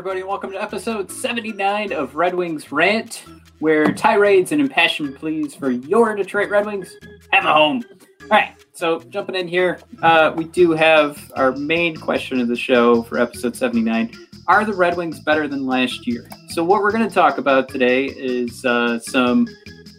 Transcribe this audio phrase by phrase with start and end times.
[0.00, 3.22] everybody, welcome to episode 79 of Red Wings Rant,
[3.58, 6.96] where tirades and impassioned pleas for your Detroit Red Wings
[7.32, 7.84] have a home.
[8.22, 12.56] All right, so jumping in here, uh, we do have our main question of the
[12.56, 14.10] show for episode 79.
[14.48, 16.26] Are the Red Wings better than last year?
[16.48, 19.46] So, what we're going to talk about today is uh, some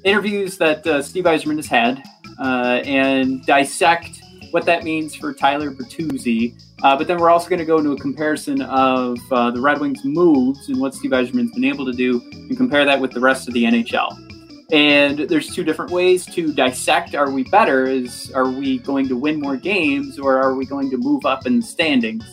[0.03, 2.01] interviews that uh, Steve Yzerman has had
[2.39, 6.59] uh, and dissect what that means for Tyler Bertuzzi.
[6.83, 9.79] Uh, but then we're also going to go into a comparison of uh, the Red
[9.79, 13.19] Wings' moves and what Steve Yzerman's been able to do and compare that with the
[13.19, 14.31] rest of the NHL.
[14.71, 17.85] And there's two different ways to dissect are we better?
[17.85, 21.45] Is are we going to win more games or are we going to move up
[21.45, 22.23] in the standings?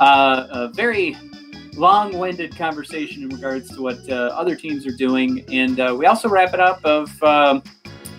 [0.00, 1.16] Uh, a very
[1.74, 6.28] long-winded conversation in regards to what uh, other teams are doing, and uh, we also
[6.28, 7.62] wrap it up of um,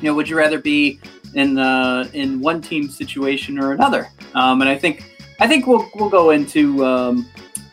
[0.02, 1.00] you know would you rather be
[1.34, 4.08] in uh, in one team situation or another?
[4.34, 7.28] Um, and I think I think we'll we'll go into um,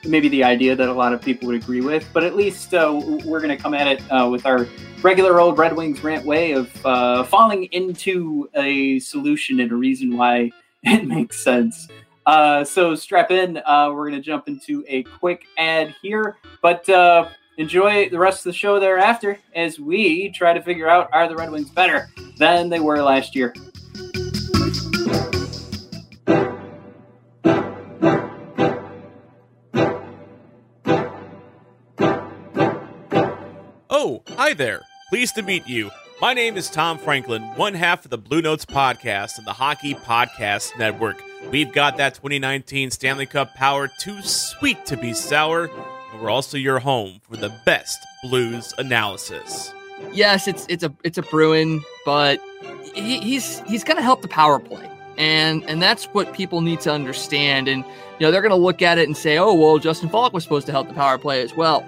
[0.05, 3.01] maybe the idea that a lot of people would agree with, but at least uh,
[3.25, 4.67] we're going to come at it uh, with our
[5.03, 10.17] regular old Red Wings rant way of uh, falling into a solution and a reason
[10.17, 10.51] why
[10.83, 11.89] it makes sense.
[12.27, 13.59] Uh, so strap in.
[13.65, 18.41] Uh, we're going to jump into a quick ad here, but uh, enjoy the rest
[18.41, 22.09] of the show thereafter as we try to figure out are the Red Wings better
[22.39, 23.55] than they were last year.
[34.45, 34.83] Hi there.
[35.09, 35.91] Pleased to meet you.
[36.21, 39.95] My name is Tom Franklin, one half of the Blue Notes podcast and the Hockey
[39.95, 41.23] Podcast Network.
[41.51, 45.71] We've got that 2019 Stanley Cup power too sweet to be sour,
[46.13, 49.73] and we're also your home for the best blues analysis.
[50.13, 52.39] Yes, it's it's a it's a Bruin, but
[52.95, 54.87] he, he's he's going to help the power play,
[55.17, 57.67] and and that's what people need to understand.
[57.67, 60.35] And you know they're going to look at it and say, oh well, Justin Faulk
[60.35, 61.83] was supposed to help the power play as well.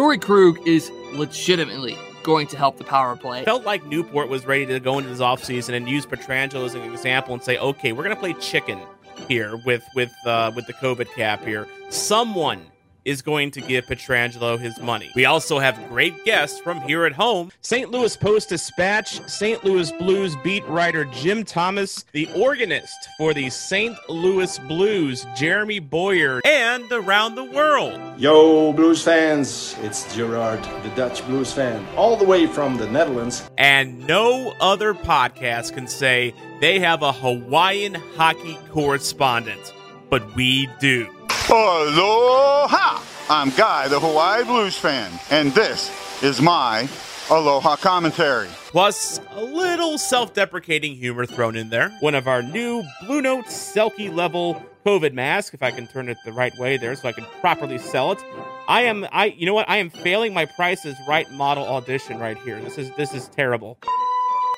[0.00, 3.44] Torey Krug is legitimately going to help the power play.
[3.44, 6.90] Felt like Newport was ready to go into this offseason and use Pietrangelo as an
[6.90, 8.80] example and say, okay, we're going to play chicken
[9.28, 11.68] here with with uh, with the COVID cap here.
[11.90, 12.64] Someone
[13.04, 15.10] is going to give Pietrangelo his money.
[15.14, 17.50] We also have great guests from here at home.
[17.62, 17.90] St.
[17.90, 19.64] Louis Post Dispatch, St.
[19.64, 23.96] Louis Blues beat writer Jim Thomas, the organist for the St.
[24.08, 27.98] Louis Blues, Jeremy Boyer, and around the world.
[28.18, 33.48] Yo, Blues fans, it's Gerard, the Dutch Blues fan, all the way from the Netherlands.
[33.58, 39.72] And no other podcast can say they have a Hawaiian hockey correspondent,
[40.08, 41.08] but we do.
[41.52, 43.02] Aloha!
[43.28, 45.90] I'm Guy, the Hawaii Blues fan, and this
[46.22, 46.88] is my
[47.28, 48.46] Aloha commentary.
[48.68, 51.90] Plus, a little self deprecating humor thrown in there.
[51.98, 56.18] One of our new Blue Note Selkie level COVID mask, if I can turn it
[56.24, 58.24] the right way there so I can properly sell it.
[58.68, 59.68] I am I you know what?
[59.68, 62.60] I am failing my prices right model audition right here.
[62.60, 63.76] This is this is terrible.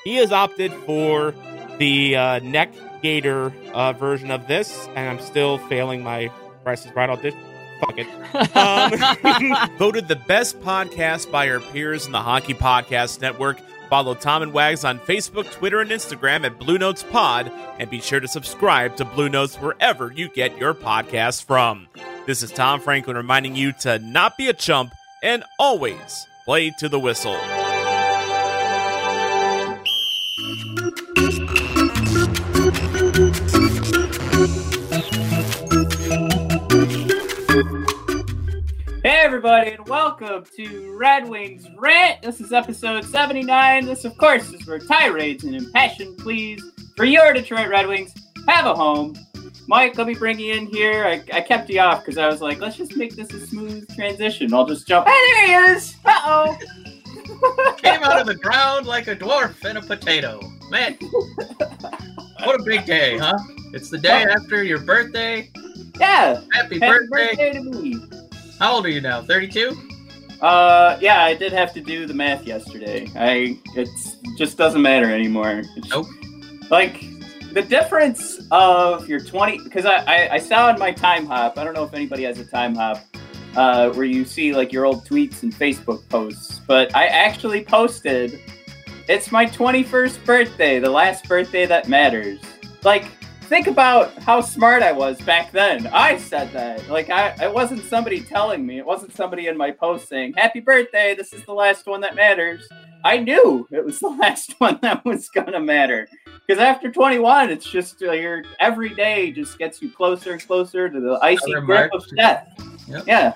[0.03, 1.33] He has opted for
[1.79, 2.71] the uh, neck
[3.01, 6.29] gator uh, version of this, and I'm still failing my
[6.63, 7.39] prices right audition.
[7.79, 8.07] Fuck it.
[8.55, 8.91] Um,
[9.77, 13.59] voted the best podcast by our peers in the Hockey Podcast Network.
[13.89, 18.01] Follow Tom and Wags on Facebook, Twitter, and Instagram at Blue Notes Pod, and be
[18.01, 21.87] sure to subscribe to Blue Notes wherever you get your podcasts from.
[22.25, 26.89] This is Tom Franklin reminding you to not be a chump and always play to
[26.89, 27.37] the whistle.
[39.33, 42.21] Everybody, and welcome to Red Wings Rant.
[42.21, 43.83] This is episode 79.
[43.83, 46.63] This, of course, is where tirades and impassioned pleas
[46.95, 48.13] for your Detroit Red Wings
[48.47, 49.15] have a home.
[49.67, 51.03] Mike, let me bring you in here.
[51.05, 53.91] I, I kept you off because I was like, let's just make this a smooth
[53.95, 54.53] transition.
[54.53, 55.07] I'll just jump.
[55.07, 55.95] Hey, there he is.
[56.05, 57.75] Uh oh.
[57.77, 60.41] Came out of the ground like a dwarf in a potato.
[60.69, 60.95] Man,
[62.43, 63.39] what a big day, huh?
[63.73, 65.49] It's the day after your birthday.
[65.99, 66.39] Yeah.
[66.53, 67.09] Happy Happy birthday.
[67.09, 68.12] birthday to me.
[68.63, 69.21] How old are you now?
[69.21, 69.77] 32?
[70.39, 73.11] Uh, yeah, I did have to do the math yesterday.
[73.13, 73.89] I it
[74.37, 75.63] just doesn't matter anymore.
[75.75, 76.07] It's, Nope.
[76.69, 77.03] Like
[77.51, 81.57] the difference of your twenty because I, I I saw in my time hop.
[81.57, 83.03] I don't know if anybody has a time hop.
[83.57, 88.39] Uh, where you see like your old tweets and Facebook posts, but I actually posted.
[89.09, 92.39] It's my 21st birthday, the last birthday that matters.
[92.81, 93.07] Like,
[93.53, 95.85] think about how smart I was back then.
[95.93, 96.89] I said that.
[96.89, 98.79] Like, I, it wasn't somebody telling me.
[98.79, 102.15] It wasn't somebody in my post saying, Happy birthday, this is the last one that
[102.15, 102.67] matters.
[103.03, 106.07] I knew it was the last one that was going to matter.
[106.47, 110.89] Because after 21, it's just uh, your every day just gets you closer and closer
[110.89, 112.51] to the icy grip of death.
[112.87, 113.03] Yep.
[113.05, 113.33] Yeah.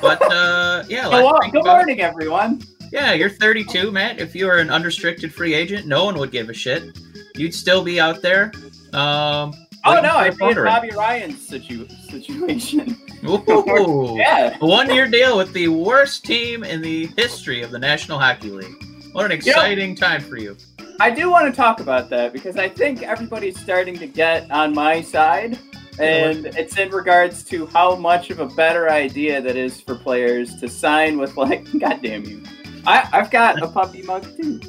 [0.00, 1.40] But uh, yeah, Go let's on.
[1.42, 2.62] think Good morning, everyone.
[2.90, 4.18] Yeah, you're 32, Matt.
[4.18, 6.98] If you were an unrestricted free agent, no one would give a shit.
[7.36, 8.50] You'd still be out there.
[8.94, 9.52] Um,
[9.86, 10.54] Oh no, I see phone.
[10.64, 12.96] Bobby Ryan's situ- situation.
[13.26, 14.16] Ooh.
[14.18, 14.56] Yeah.
[14.60, 18.84] A one-year deal with the worst team in the history of the National Hockey League.
[19.12, 20.56] What an You know- exciting time for you.
[21.00, 24.74] I do want to talk about that because I think everybody's starting to get on
[24.74, 25.58] my side.
[25.98, 30.56] And it's in regards to how much of a better idea that is for players
[30.60, 32.42] to sign with, like, God damn you.
[32.86, 34.60] I, I've got a puppy mug too.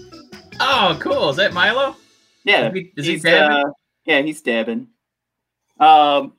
[0.62, 1.30] Oh, cool.
[1.30, 1.96] Is that Milo?
[2.46, 2.68] Yeah.
[2.70, 3.64] Is he, is he he's, uh,
[4.06, 4.88] yeah, he's stabbing.
[5.80, 6.34] Um,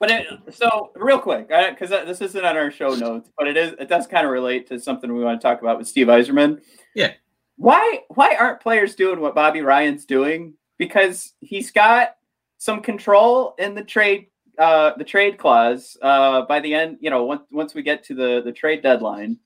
[0.00, 3.74] but it, so real quick, because this isn't on our show notes, but it is.
[3.78, 6.60] It does kind of relate to something we want to talk about with Steve Yzerman.
[6.94, 7.12] Yeah.
[7.56, 8.00] Why?
[8.08, 10.54] Why aren't players doing what Bobby Ryan's doing?
[10.78, 12.16] Because he's got
[12.58, 14.26] some control in the trade.
[14.58, 15.96] Uh, the trade clause.
[16.02, 19.38] Uh, by the end, you know, once once we get to the the trade deadline,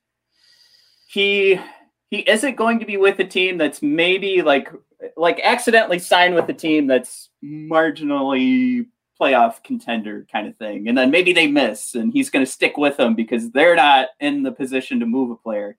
[1.08, 1.60] he
[2.10, 4.70] he isn't going to be with a team that's maybe like
[5.16, 8.86] like accidentally sign with a team that's marginally
[9.20, 12.76] playoff contender kind of thing and then maybe they miss and he's going to stick
[12.76, 15.76] with them because they're not in the position to move a player.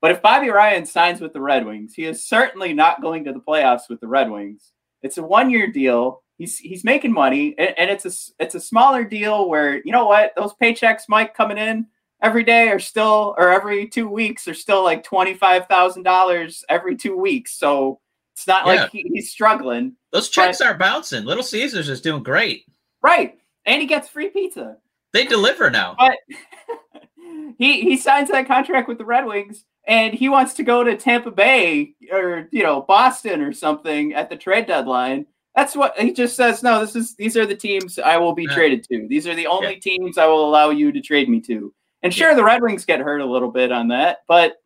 [0.00, 3.32] But if bobby ryan signs with the red wings he is certainly not going to
[3.32, 4.72] the playoffs with the red wings.
[5.02, 6.22] It's a one year deal.
[6.38, 10.06] He's he's making money and, and it's a it's a smaller deal where you know
[10.06, 11.86] what those paychecks might coming in
[12.22, 17.58] every day are still or every two weeks are still like $25000 every two weeks.
[17.58, 18.00] So
[18.36, 18.82] it's not Yeah.
[18.82, 21.24] like he, he's struggling Those checks are bouncing.
[21.24, 22.64] Little Caesars is doing great.
[23.02, 24.76] right and he gets free pizza
[25.12, 25.96] They deliver now.
[25.98, 26.18] but
[27.58, 30.96] he he signs that contract with the red wings and he wants to go to
[30.96, 36.12] tampa bay or you know boston or something at the trade deadline that's what he
[36.12, 38.54] just says no this is these are the teams i will be Yeah.
[38.54, 41.72] traded to these are the only teams i will allow you to trade me to
[42.02, 44.56] and sure the red wings get hurt a little bit on that but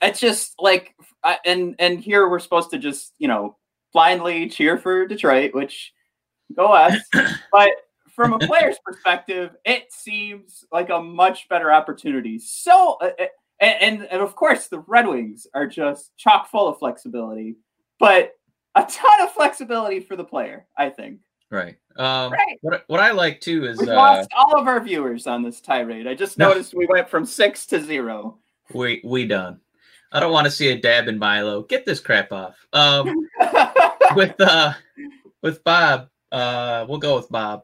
[0.00, 3.56] it's just like I- and and here we're supposed to just you know
[3.92, 5.92] blindly cheer for detroit which
[6.56, 6.96] go us
[7.52, 7.70] but
[8.14, 13.26] from a player's perspective it seems like a much better opportunity so uh, uh,
[13.60, 17.56] and, and of course the red wings are just chock full of flexibility
[17.98, 18.32] but
[18.74, 21.18] a ton of flexibility for the player i think
[21.50, 21.76] Right.
[21.98, 22.58] Um, Right.
[22.62, 25.60] What what I like too is we've uh, lost all of our viewers on this
[25.60, 26.48] tirade i just No.
[26.48, 28.38] noticed we went from six to zero
[28.72, 29.60] we we done.
[30.12, 31.62] I don't want to see a dab in Milo.
[31.62, 32.54] Get this crap off.
[32.72, 33.28] Um,
[34.14, 34.74] with uh
[35.40, 37.62] with Bob, uh we'll go with Bob.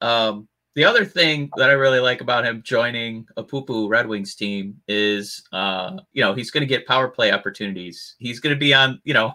[0.00, 4.06] Um the other thing that I really like about him joining a poo poo Red
[4.06, 8.16] Wings team is uh you know he's gonna get power play opportunities.
[8.18, 9.34] He's gonna be on, you know,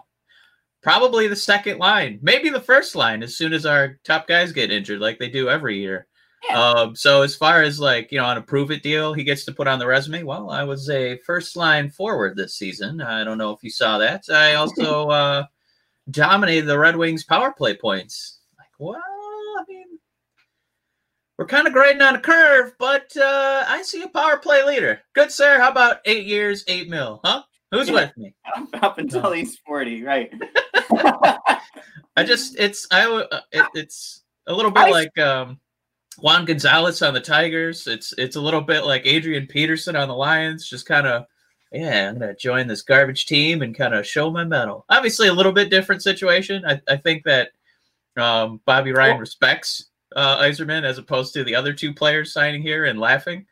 [0.82, 4.72] probably the second line, maybe the first line as soon as our top guys get
[4.72, 6.06] injured, like they do every year.
[6.48, 6.60] Yeah.
[6.60, 9.44] Um, so as far as like you know, on a prove it deal, he gets
[9.46, 10.22] to put on the resume.
[10.24, 13.00] Well, I was a first line forward this season.
[13.00, 14.24] I don't know if you saw that.
[14.30, 15.44] I also uh,
[16.10, 18.40] dominated the Red Wings power play points.
[18.58, 19.86] Like, well, I mean,
[21.38, 25.00] we're kind of grading on a curve, but uh, I see a power play leader.
[25.14, 25.58] Good sir.
[25.58, 27.20] How about eight years, eight mil?
[27.24, 27.42] Huh?
[27.70, 28.34] Who's with me?
[28.82, 30.32] up until he's 40 right
[32.16, 35.58] I just it's I uh, it, it's a little bit I- like um
[36.18, 37.86] Juan Gonzalez on the Tigers.
[37.86, 40.68] It's it's a little bit like Adrian Peterson on the Lions.
[40.68, 41.26] Just kind of
[41.72, 44.84] yeah, I'm gonna join this garbage team and kind of show my medal.
[44.88, 46.64] Obviously, a little bit different situation.
[46.66, 47.50] I, I think that
[48.16, 52.62] um, Bobby Ryan Well- respects uh, Yzerman as opposed to the other two players signing
[52.62, 53.46] here and laughing.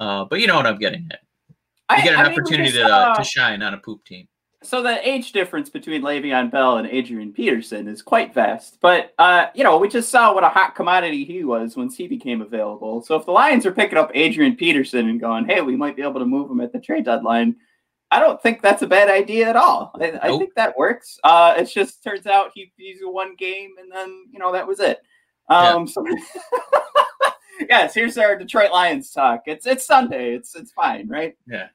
[0.00, 1.20] Uh, but you know what I'm getting at.
[1.48, 1.54] You
[1.90, 4.26] I- get an I mean, opportunity just to, uh, to shine on a poop team.
[4.62, 8.78] So the age difference between Le'Veon Bell and Adrian Peterson is quite vast.
[8.80, 12.08] But uh, you know, we just saw what a hot commodity he was once he
[12.08, 13.02] became available.
[13.02, 16.02] So if the Lions are picking up Adrian Peterson and going, "Hey, we might be
[16.02, 17.56] able to move him at the trade deadline,"
[18.10, 19.92] I don't think that's a bad idea at all.
[20.00, 21.18] I, I think that works.
[21.22, 24.80] Uh, it just turns out he he's one game, and then you know that was
[24.80, 25.00] it.
[25.48, 26.04] Um, so
[27.68, 29.42] yes, here's our Detroit Lions talk.
[29.46, 30.34] It's it's Sunday.
[30.34, 31.36] It's it's fine, right?
[31.46, 31.68] Yeah.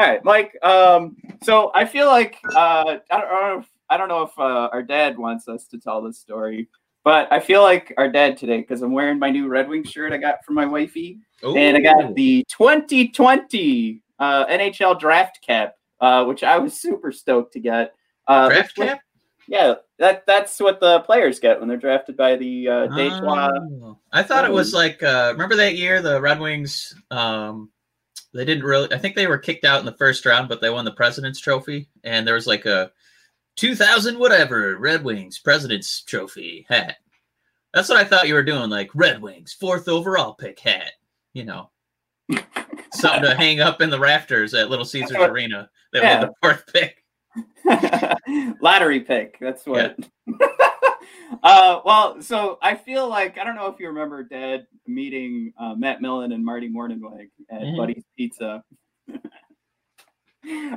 [0.00, 0.56] All right, Mike.
[0.64, 4.22] Um, so I feel like uh, I don't, I don't know if I don't know
[4.22, 6.70] if uh, our dad wants us to tell this story,
[7.04, 10.14] but I feel like our dad today because I'm wearing my new Red Wing shirt
[10.14, 16.24] I got from my wifey, and I got the 2020 uh, NHL draft cap, uh,
[16.24, 17.92] which I was super stoked to get.
[18.26, 19.00] Uh, draft cap.
[19.48, 23.50] Yeah, that that's what the players get when they're drafted by the uh, Detroit.
[23.82, 23.98] Oh.
[24.12, 27.68] I thought it was like uh remember that year the Red Wings um
[28.34, 30.70] they didn't really I think they were kicked out in the first round but they
[30.70, 32.90] won the President's Trophy and there was like a
[33.56, 36.96] 2000 whatever Red Wings President's Trophy hat.
[37.74, 40.92] That's what I thought you were doing like Red Wings fourth overall pick hat,
[41.34, 41.70] you know.
[42.92, 45.68] something to hang up in the rafters at Little Caesars Arena.
[45.92, 46.20] That Yeah.
[46.20, 48.56] was the fourth pick.
[48.60, 49.38] lottery pick.
[49.40, 49.96] That's what.
[51.42, 55.74] uh, well, so I feel like I don't know if you remember Dad meeting uh,
[55.74, 57.76] Matt Millen and Marty Mornhinweg at Mhm.
[57.76, 58.62] Buddy's Pizza.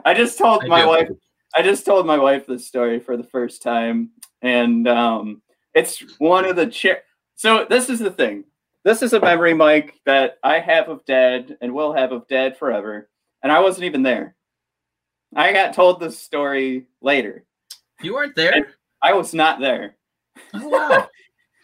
[0.05, 0.88] I just told I my do.
[0.88, 1.10] wife.
[1.55, 4.10] I just told my wife this story for the first time,
[4.41, 5.41] and um,
[5.74, 7.03] it's one of the chair.
[7.36, 8.45] So this is the thing.
[8.83, 12.57] This is a memory, Mike, that I have of Dad and will have of Dad
[12.57, 13.10] forever,
[13.41, 14.36] and I wasn't even there.
[15.36, 17.45] I got told this story later.
[18.01, 18.74] You weren't there?
[19.01, 19.95] I was not there.
[20.54, 21.08] Oh, wow.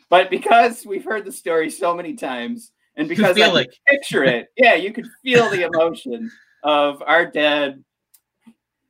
[0.10, 4.48] But because we've heard the story so many times, and because I like- picture it,
[4.58, 6.32] yeah, you could feel the emotion
[6.64, 7.84] of our dad.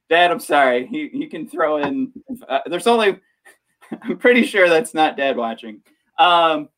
[0.09, 0.87] Dad, I'm sorry.
[0.89, 2.13] You, you can throw in.
[2.47, 3.19] Uh, there's only.
[4.01, 5.81] I'm pretty sure that's not Dad watching.
[6.17, 6.69] Um,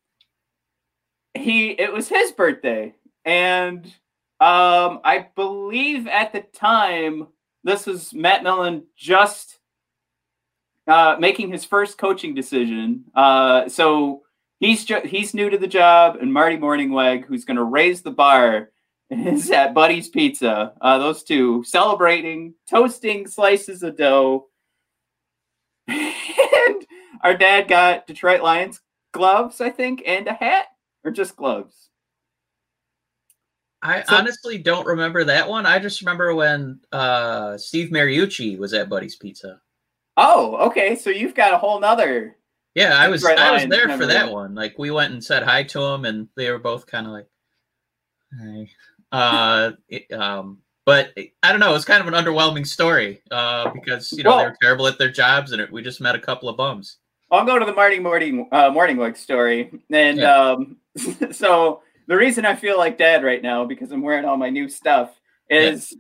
[1.36, 1.70] he.
[1.70, 3.86] It was his birthday, and
[4.40, 7.28] um, I believe at the time
[7.64, 9.60] this was Matt Millen just
[10.88, 13.06] uh, making his first coaching decision.
[13.16, 14.24] Uh, so
[14.60, 18.12] he's ju- he's new to the job, and Marty Mornhinweg, who's going to raise the
[18.12, 18.72] bar,
[19.10, 20.74] is at Buddy's Pizza.
[20.82, 24.48] Uh, those two celebrating, toasting slices of dough,
[25.88, 26.86] and
[27.24, 28.80] our dad got Detroit Lions
[29.14, 30.68] gloves, I think, and a hat,
[31.04, 31.90] or just gloves.
[33.82, 35.66] I So- honestly don't remember that one.
[35.66, 39.60] I just remember when uh, Steve Mariucci was at Buddy's Pizza.
[40.24, 40.96] Oh, okay.
[40.96, 42.36] So you've got a whole nother.
[42.76, 44.56] Yeah, I was I was there for that one.
[44.56, 47.28] Like we went and said hi to him, and they were both kind of like,
[48.40, 48.70] "Hi."
[49.12, 51.14] Uh, it- um, but
[51.44, 51.70] I don't know.
[51.72, 54.88] It was kind of an underwhelming story uh, because you know they Well- were terrible
[54.88, 56.98] at their jobs, and it, we just met a couple of bums.
[57.32, 60.36] I'll go to the Marty Morning uh, Mornhinweg story, and Yeah.
[60.52, 60.78] um,
[61.32, 64.68] so the reason I feel like Dad right now because I'm wearing all my new
[64.70, 65.12] stuff
[65.50, 65.94] is,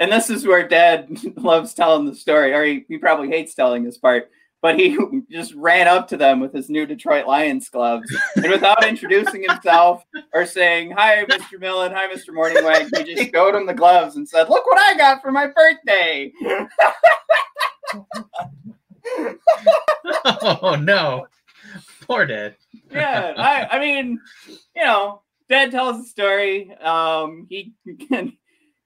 [0.00, 3.84] and this is where Dad loves telling the story, or he, he probably hates telling
[3.84, 4.30] this part,
[4.62, 4.98] but he
[5.30, 10.02] just ran up to them with his new Detroit Lions gloves, and without introducing himself
[10.32, 11.60] or saying hi, Mr.
[11.60, 12.30] Millen, hi, Mr.
[12.30, 15.46] Mornhinweg, he just showed him the gloves and said, "Look what I got for my
[15.46, 16.32] birthday."
[20.24, 21.26] oh no,
[22.06, 22.56] poor dad.
[22.90, 26.72] yeah, I, I mean, you know, Dad tells the story.
[26.76, 27.74] Um, he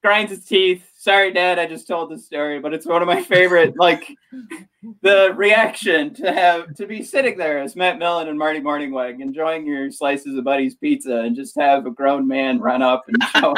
[0.05, 0.87] grinds his teeth.
[0.95, 3.73] Sorry, Dad, I just told the story, but it's one of my favorite.
[3.79, 4.15] like
[5.01, 9.65] the reaction to have to be sitting there as Matt Millen and Marty Mornhinweg enjoying
[9.65, 13.55] your slices of Buddy's pizza, and just have a grown man run up and show,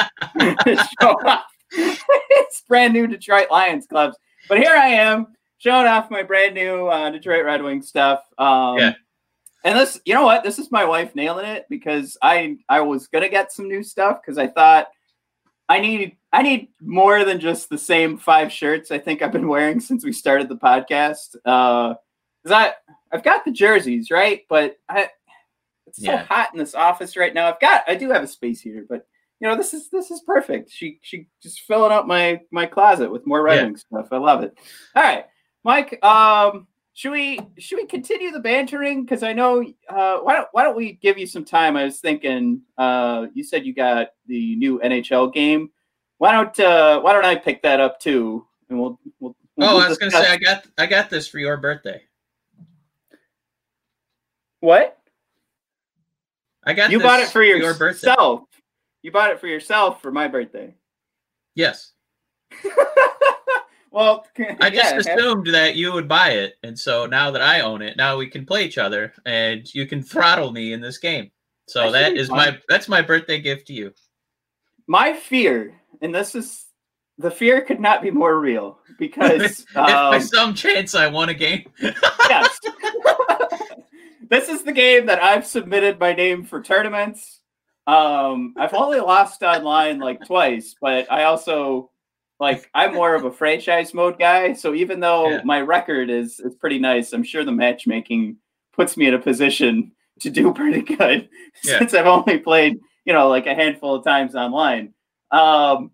[1.01, 4.15] show off his brand new Detroit Lions clubs.
[4.47, 5.27] But here I am
[5.57, 8.21] showing off my brand new uh, Detroit Red Wings stuff.
[8.37, 8.93] Um, Yeah.
[9.65, 10.43] and this, you know what?
[10.43, 14.19] This is my wife nailing it because I I was gonna get some new stuff
[14.21, 14.87] because I thought
[15.69, 19.47] I need I need more than just the same five shirts I think I've been
[19.47, 21.35] wearing since we started the podcast.
[21.45, 21.95] Uh,
[22.45, 22.73] cause I
[23.11, 25.09] I've got the jerseys right, but I
[25.87, 26.23] it's so Yeah.
[26.25, 27.47] hot in this office right now.
[27.47, 29.07] I've got I do have a space heater, but
[29.39, 30.71] you know this is this is perfect.
[30.71, 33.99] She she just filling up my my closet with more writing Yeah.
[34.01, 34.07] Stuff.
[34.11, 34.57] I love it.
[34.95, 35.25] All right,
[35.63, 36.03] Mike.
[36.03, 39.05] Um, should we should we continue the bantering?
[39.05, 39.63] Because I know.
[39.87, 41.77] Uh, why don't why don't we give you some time?
[41.77, 42.61] I was thinking.
[42.75, 45.69] Uh, you said you got the new NHL game.
[46.17, 48.47] Why don't uh, Why don't I pick that up too?
[48.71, 48.99] And we'll.
[49.19, 52.01] we'll, we'll Oh, I was gonna say I got I got this for your birthday.
[54.61, 54.97] what
[56.63, 58.07] I got you bought it for your birthday.
[58.07, 58.45] yourself.
[59.03, 60.73] You bought it for yourself for my birthday.
[61.53, 61.91] Yes,
[63.97, 64.27] well,
[64.61, 67.81] I just yeah, assumed that you would buy it, and so now that I own
[67.81, 71.31] it, now we can play each other, and you can throttle me in this game.
[71.67, 72.37] So that fun.
[72.37, 73.91] my that's my birthday gift to you.
[74.85, 76.67] my fear, and this is
[77.17, 81.29] the fear could not be more real because if by um, some chance I won
[81.29, 82.59] a game, yes.
[84.29, 87.41] this is the game that I've submitted my name for tournaments.
[87.87, 91.89] Um, I've only lost online like twice, but I also
[92.39, 94.53] like I'm more of a franchise mode guy.
[94.53, 95.41] So even though Yeah.
[95.43, 98.37] my record is is pretty nice, I'm sure the matchmaking
[98.73, 101.29] puts me in a position to do pretty good
[101.63, 101.79] Yeah.
[101.79, 104.93] since I've only played, you know, like a handful of times online.
[105.31, 105.91] Um,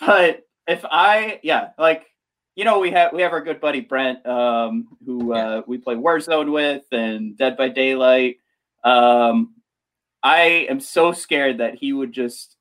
[0.00, 2.06] but if I, yeah, like
[2.54, 5.94] you know, we have we have our good buddy Brent, um, who uh, we play
[5.94, 8.36] Warzone with, and Dead by Daylight.
[8.82, 9.54] Um,
[10.22, 12.55] I am so scared that he would just,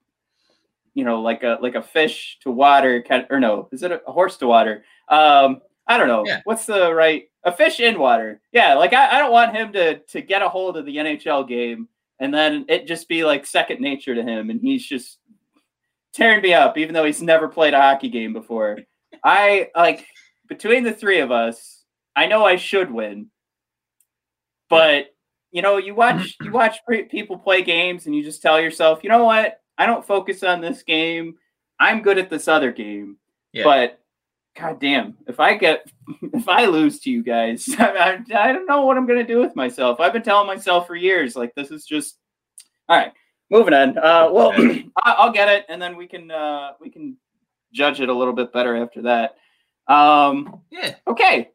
[0.96, 4.38] you know, like a like a fish to water or no, is it a, horse
[4.38, 4.84] to water?
[5.08, 6.24] Um, I don't know.
[6.26, 6.42] Yeah.
[6.46, 7.30] What's the right?
[7.44, 8.42] A fish in water.
[8.52, 11.48] Yeah, like I, I don't want him to to get a hold of the NHL
[11.48, 11.88] game
[12.20, 15.20] and then it just be like second nature to him, and he's just
[16.14, 18.80] tearing me up, even though he's never played a hockey game before.
[19.24, 20.06] I like
[20.48, 21.84] between the three of us,
[22.16, 23.28] I know I should win,
[24.70, 25.08] but
[25.52, 26.78] you know, you watch you watch
[27.10, 29.60] people play games, and you just tell yourself, you know what?
[29.78, 31.36] I don't focus on this game.
[31.80, 33.18] I'm good at this other game.
[33.52, 33.64] Yeah.
[33.64, 34.00] But
[34.58, 35.90] god damn, if I get
[36.34, 39.40] if I lose to you guys, I, I, I don't know what I'm gonna do
[39.40, 40.00] with myself.
[40.00, 42.18] I've been telling myself for years, like this is just
[42.88, 43.12] all right.
[43.52, 43.98] Moving on.
[43.98, 44.54] Uh, well,
[45.04, 47.18] I'll get it, and then we can uh, we can
[47.74, 49.36] judge it a little bit better after that.
[49.88, 50.96] Um, Yeah.
[51.08, 51.52] Okay.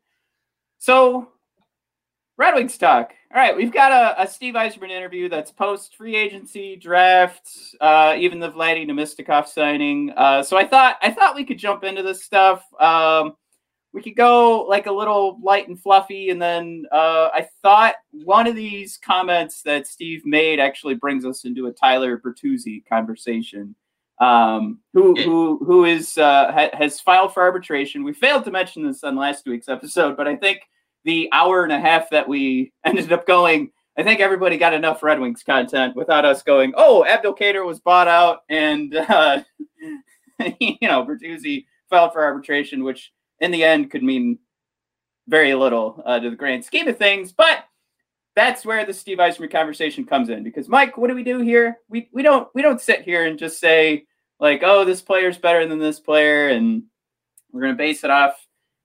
[0.79, 1.29] So,
[2.41, 3.13] Red Wings talk.
[3.35, 7.51] All right, we've got a, a Steve Yzerman interview that's post free agency draft,
[7.83, 10.11] uh, even the Vladdy Namestnikov signing.
[10.17, 12.65] Uh, so I thought I thought we could jump into this stuff.
[12.81, 13.35] Um,
[13.93, 18.47] we could go like a little light and fluffy, and then uh, I thought one
[18.47, 23.75] of these comments that Steve made actually brings us into a Tyler Bertuzzi conversation
[24.19, 28.03] um, who who who is uh, ha- has filed for arbitration.
[28.03, 30.63] We failed to mention this on last week's episode, but I think
[31.05, 35.03] the hour and a half that we ended up going, I think everybody got enough
[35.03, 36.73] Red Wings content without us going.
[36.77, 39.43] Oh, Abdelkader was bought out, and uh,
[40.59, 44.39] you know Bertuzzi filed for arbitration, which in the end could mean
[45.29, 47.65] very little uh, to the grand scheme of things, but.
[48.37, 51.79] That's where the Steve Yzerman conversation comes in because Mike, what do we do here?
[51.89, 54.07] We we don't we don't sit here and just say
[54.39, 56.85] like, oh, this player's better than this player, and
[57.51, 58.35] we're gonna base it off,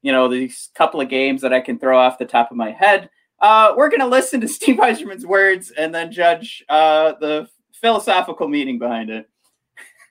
[0.06, 2.70] you know, these couple of games that I can throw off the top of my
[2.70, 3.10] head.
[3.40, 8.78] Uh, we're gonna listen to Steve Yzerman's words and then judge uh, the philosophical meaning
[8.78, 9.28] behind it.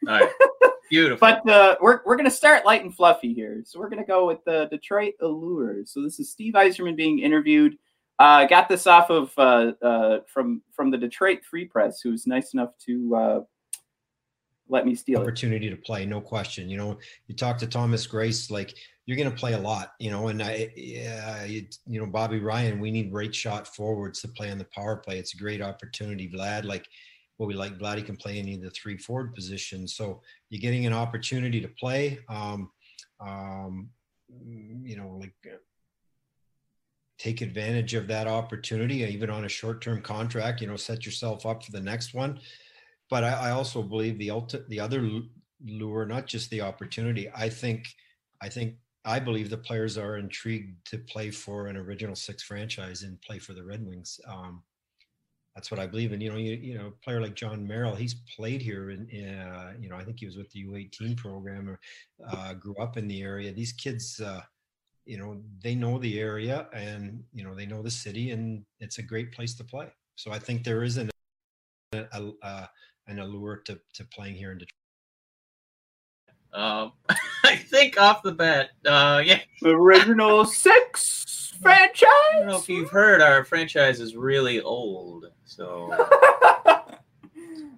[0.09, 0.31] All right.
[0.91, 1.19] Beautiful.
[1.21, 3.63] But uh, we're we're gonna start light and fluffy here.
[3.65, 5.85] So we're gonna go with the Detroit Allure.
[5.87, 7.79] So this is Steve Yzerman being interviewed.
[8.19, 12.27] Uh, got this off of uh, uh, from from the Detroit Free Press, who was
[12.27, 13.41] nice enough to uh,
[14.69, 15.23] let me steal it.
[15.23, 16.69] opportunity to play, no question.
[16.69, 18.75] You know, you talk to Thomas Greiss, like
[19.07, 22.39] you're going to play a lot, you know, and I, yeah, you, you know, Bobby
[22.39, 25.19] Ryan, we need great shot forwards to play on the power play.
[25.19, 26.31] It's a great opportunity.
[26.31, 26.87] Vlad, like
[27.37, 29.95] what we like, Vlad, he can play any of the three forward positions.
[29.95, 32.19] So you're getting an opportunity to play.
[32.29, 32.71] Um,
[33.21, 33.91] um,
[34.83, 35.35] you know, like
[37.19, 40.61] take advantage of that opportunity, even on a short-term contract.
[40.61, 42.41] You know, set yourself up for the next one.
[43.15, 45.09] But I, I also believe the ulti- the other
[45.65, 47.31] lure, not just the opportunity.
[47.33, 47.87] I think,
[48.43, 48.75] I think,
[49.05, 53.39] I believe the players are intrigued to play for an original six franchise and play
[53.39, 54.19] for the Red Wings.
[54.27, 54.65] Um,
[55.55, 56.11] that's what I believe.
[56.11, 59.09] And you know, you, you know, a player like Jon Merrill, he's played here, in,
[59.29, 61.79] uh, you know, I think he was with the U18 program or
[62.29, 63.53] uh, grew up in the area.
[63.53, 64.43] These kids, uh,
[65.07, 68.99] you know, they know the area and you know they know the city, and it's
[68.99, 69.87] a great place to play.
[70.17, 71.11] So I think there is an
[71.95, 72.69] a, a,
[73.07, 74.71] an allure to, to playing here in Detroit.
[76.53, 76.93] Um,
[77.45, 79.41] I think off the bat, uh, yeah.
[79.65, 82.05] Original six franchise.
[82.33, 85.27] I don't know if you've heard, our franchise is really old.
[85.45, 85.93] So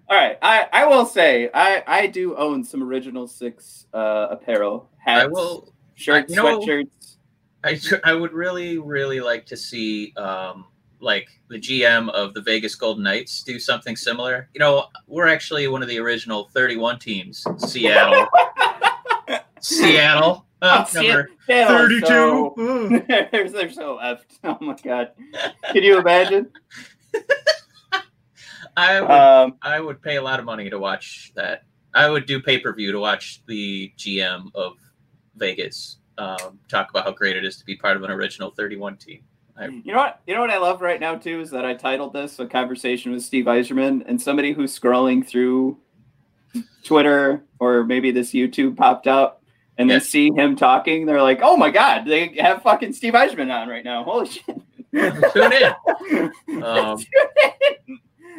[0.09, 4.89] All right, I, I will say I, I do own some original six uh, apparel
[4.99, 5.73] hats, I will.
[5.95, 7.17] shirts, you know- sweatshirts.
[7.65, 10.67] I, I would really, really like to see um,
[11.01, 14.49] like the GM of the Vegas Golden Knights do something similar.
[14.55, 18.27] You know, we're actually one of the original 31 teams, Seattle.
[19.61, 20.47] Seattle.
[20.63, 22.07] Uh, Oh, number Seattle, 32.
[22.07, 22.55] so-
[23.31, 24.23] they're, they're so effed.
[24.45, 25.11] Oh my god,
[25.71, 26.51] can you imagine?
[28.77, 31.65] I would, Um, I would pay a lot of money to watch that.
[31.95, 34.75] I would do pay per view to watch the GM of
[35.37, 38.97] Vegas um, talk about how great it is to be part of an original 31
[38.97, 39.23] team.
[39.61, 40.21] You know what?
[40.27, 43.13] You know what I love right now too is that I titled this "A Conversation
[43.13, 45.79] with Steve Yzerman," and somebody who's scrolling through
[46.85, 49.43] Twitter or maybe this YouTube popped up
[49.79, 49.99] and Yeah.
[49.99, 51.07] they see him talking.
[51.07, 54.05] They're like, "Oh my god, they have fucking Steve Yzerman on right now!
[54.05, 54.45] Holy shit!"
[55.33, 56.33] Tune in.
[56.63, 56.99] Um,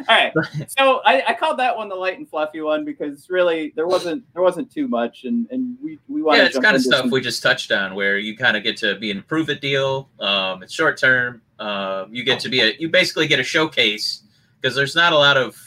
[0.07, 0.33] All right,
[0.67, 4.23] so I, I called that one the light and fluffy one because really there wasn't
[4.33, 7.19] there wasn't too much, and and we we want yeah, it's kind of stuff we
[7.19, 10.09] just touched on where you kind of get to be an prove it deal.
[10.19, 11.41] Um, it's short term.
[11.59, 14.23] Uh, you get to be a you basically get a showcase
[14.61, 15.57] because there's not a lot of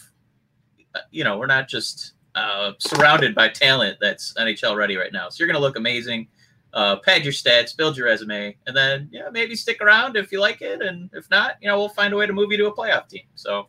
[0.94, 5.28] uh, you know we're not just uh, surrounded by talent that's NHL ready right now.
[5.28, 6.28] So you're gonna look amazing.
[6.72, 10.40] Uh, pad your stats, build your resume, and then yeah, maybe stick around if you
[10.40, 12.66] like it, and if not, you know we'll find a way to move you to
[12.66, 13.24] a playoff team.
[13.34, 13.66] So.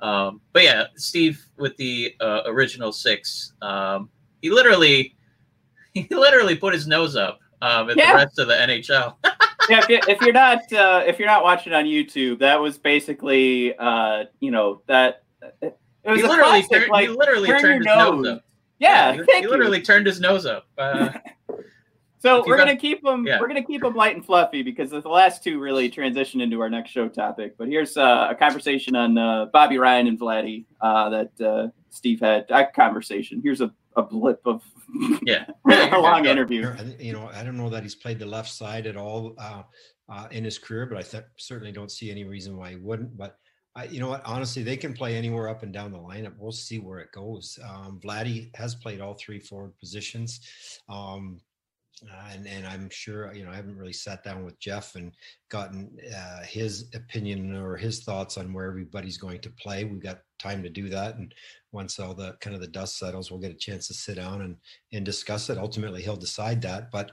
[0.00, 4.08] Um, but yeah, Steve with the uh, original six, um,
[4.42, 5.16] he literally
[5.94, 8.12] he literally put his nose up um, at Yeah.
[8.12, 9.16] the rest of the NHL.
[9.68, 12.78] yeah, if, you, if you're not uh, if you're not watching on YouTube, that was
[12.78, 15.24] basically uh, you know that
[15.62, 18.26] it was he a literally classic, turned, like he literally turn turned his nose nose.
[18.36, 18.44] up.
[18.78, 19.50] Yeah, he, thank he you.
[19.50, 20.66] literally turned his nose up.
[20.78, 21.10] Uh,
[22.20, 23.26] So If we're got- gonna keep them.
[23.26, 23.40] yeah.
[23.40, 26.68] We're gonna keep them light and fluffy because the last two really transition into our
[26.68, 27.56] next show topic.
[27.56, 32.20] But here's uh, a conversation on uh, Bobby Ryan and Vladdy uh, that uh, Steve
[32.20, 32.46] had.
[32.48, 33.40] That conversation.
[33.42, 34.62] Here's a, a blip of
[35.22, 35.46] yeah,
[35.92, 36.30] a long Go.
[36.30, 36.72] interview.
[36.98, 39.62] You know, I don't know that he's played the left side at all uh,
[40.08, 43.16] uh, in his career, but I th- certainly don't see any reason why he wouldn't.
[43.16, 43.36] But
[43.76, 44.22] I, you know what?
[44.24, 46.32] Honestly, they can play anywhere up and down the lineup.
[46.38, 47.58] We'll see where it goes.
[47.68, 50.40] Um, Vladdy has played all three forward positions.
[50.88, 51.38] Um,
[52.02, 55.12] uh, and and I'm sure you know I haven't really sat down with Jeff and
[55.50, 59.84] gotten uh, his opinion or his thoughts on where everybody's going to play.
[59.84, 61.34] We've got time to do that, and
[61.72, 64.42] once all the kind of the dust settles, we'll get a chance to sit down
[64.42, 64.56] and
[64.92, 65.58] and discuss it.
[65.58, 67.12] Ultimately, he'll decide that, but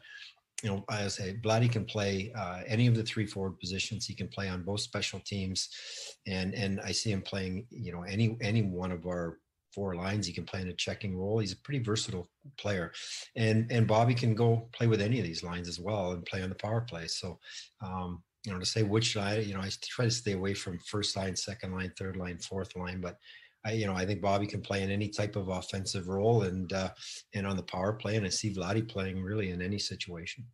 [0.63, 4.05] you know, I say Vladdy can play uh, any of the three forward positions.
[4.05, 5.69] He can play on both special teams,
[6.27, 7.67] and and I see him playing.
[7.69, 9.37] You know, any any one of our
[9.75, 10.25] four lines.
[10.25, 11.39] He can play in a checking role.
[11.39, 12.91] He's a pretty versatile player,
[13.35, 16.41] and and Bobby can go play with any of these lines as well and play
[16.41, 17.07] on the power play.
[17.07, 17.37] So,
[17.85, 20.79] um, you know, to say which line, you know, I try to stay away from
[20.79, 23.17] first line, second line, third line, fourth line, but.
[23.67, 26.71] I, you know, I think Bobby can play in any type of offensive role and
[26.71, 26.91] uh,
[27.33, 30.45] and on the power play, and I see Vladdy playing really in any situation.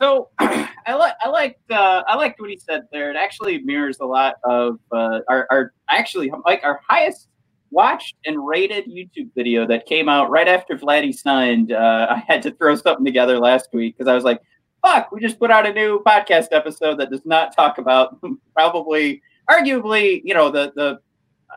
[0.00, 3.10] So I like I liked uh, I liked what he said there.
[3.10, 7.28] It actually mirrors a lot of uh, our, our actually like our highest
[7.70, 11.72] watched and rated YouTube video that came out right after Vladdy signed.
[11.72, 14.40] Uh, I had to throw something together last week because I was like,
[14.82, 18.18] "Fuck, we just put out a new podcast episode that does not talk about
[18.54, 20.98] probably, arguably, you know, the the
[21.50, 21.56] uh,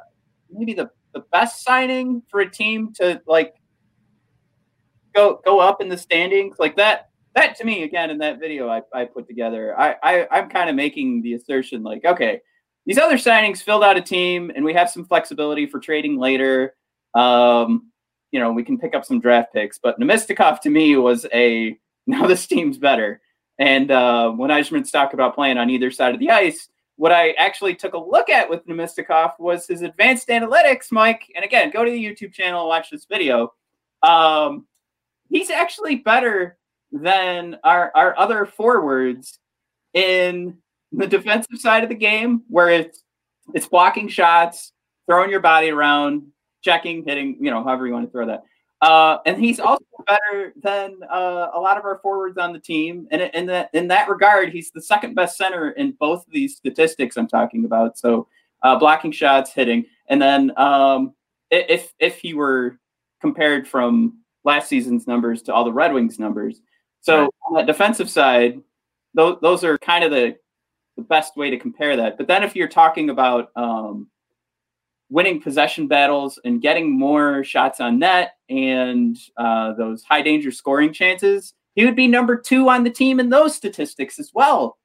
[0.52, 3.56] maybe the the best signing for a team to like
[5.16, 7.09] go go up in the standings like that."
[7.40, 10.70] That to me again in that video I, I put together, I, I I'm kind
[10.70, 12.42] of making the assertion like, okay,
[12.86, 16.76] these other signings filled out a team, and we have some flexibility for trading later.
[17.14, 17.92] Um,
[18.32, 21.78] you know, we can pick up some draft picks, but Namestnikov to me was a
[22.08, 23.22] now this team's better.
[23.58, 27.32] And uh, when Yzerman's talk about playing on either side of the ice, what I
[27.32, 31.32] actually took a look at with Namestnikov was his advanced analytics, Mike.
[31.38, 33.54] And again, go to the YouTube channel and watch this video.
[34.04, 34.68] Um,
[35.30, 36.58] he's actually better
[36.92, 39.40] than our, our other forwards
[39.94, 40.58] in
[40.92, 43.04] the defensive side of the game where it's
[43.54, 44.74] it's blocking shots,
[45.08, 46.24] throwing your body around,
[46.62, 48.44] checking, hitting, you know, however you want to throw that.
[48.82, 53.08] Uh, and he's also better than uh, a lot of our forwards on the team.
[53.12, 56.56] And in that in that regard, he's the second best center in both of these
[56.56, 57.98] statistics I'm talking about.
[57.98, 58.28] So
[58.64, 61.14] uh, blocking shots, hitting, and then um,
[61.52, 62.80] if if he were
[63.22, 66.62] compared from last season's numbers to all the Red Wings numbers,
[67.02, 67.30] so right.
[67.48, 68.62] on the defensive side,
[69.14, 70.36] those, those are kind of the,
[70.98, 72.18] the best way to compare that.
[72.18, 74.10] But then if you're talking about um,
[75.10, 80.94] winning possession battles and getting more shots on net and uh, those high danger scoring
[80.94, 84.78] chances, he would be number two on the team in those statistics as well.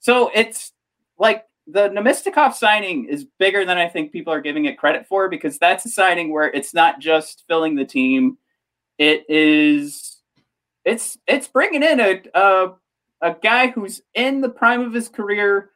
[0.00, 0.72] So it's
[1.18, 5.28] like the Namestnikov signing is bigger than I think people are giving it credit for
[5.28, 8.36] because that's a signing where it's not just filling the team.
[8.98, 10.11] It is
[10.84, 12.72] it's it's bringing in a, a
[13.20, 15.70] a guy who's in the prime of his career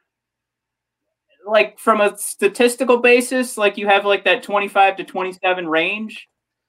[1.45, 6.27] like from a statistical basis like you have like that 25 to 27 range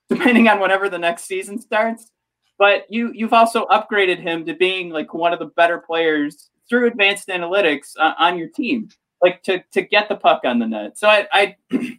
[0.09, 2.11] depending on whenever the next season starts.
[2.59, 6.89] But you you've also upgraded him to being like one of the better players through
[6.89, 8.89] advanced analytics uh, on your team
[9.23, 10.99] like to to get the puck on the net.
[10.99, 11.57] So i i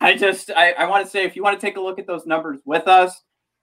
[0.00, 2.06] i just i, I want to say if you want to take a look at
[2.06, 3.20] those numbers with us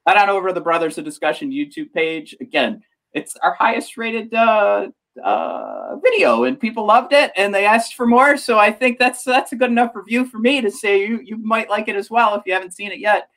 [0.08, 2.36] head on over to the Brothers of Discussion YouTube page.
[2.40, 2.82] Again,
[3.14, 4.88] it's our highest rated uh,
[5.24, 8.38] uh, video, and people loved it, and they asked for more.
[8.38, 11.38] So I think that's that's a good enough review for me to say you you
[11.38, 13.30] might like it as well if you haven't seen it yet.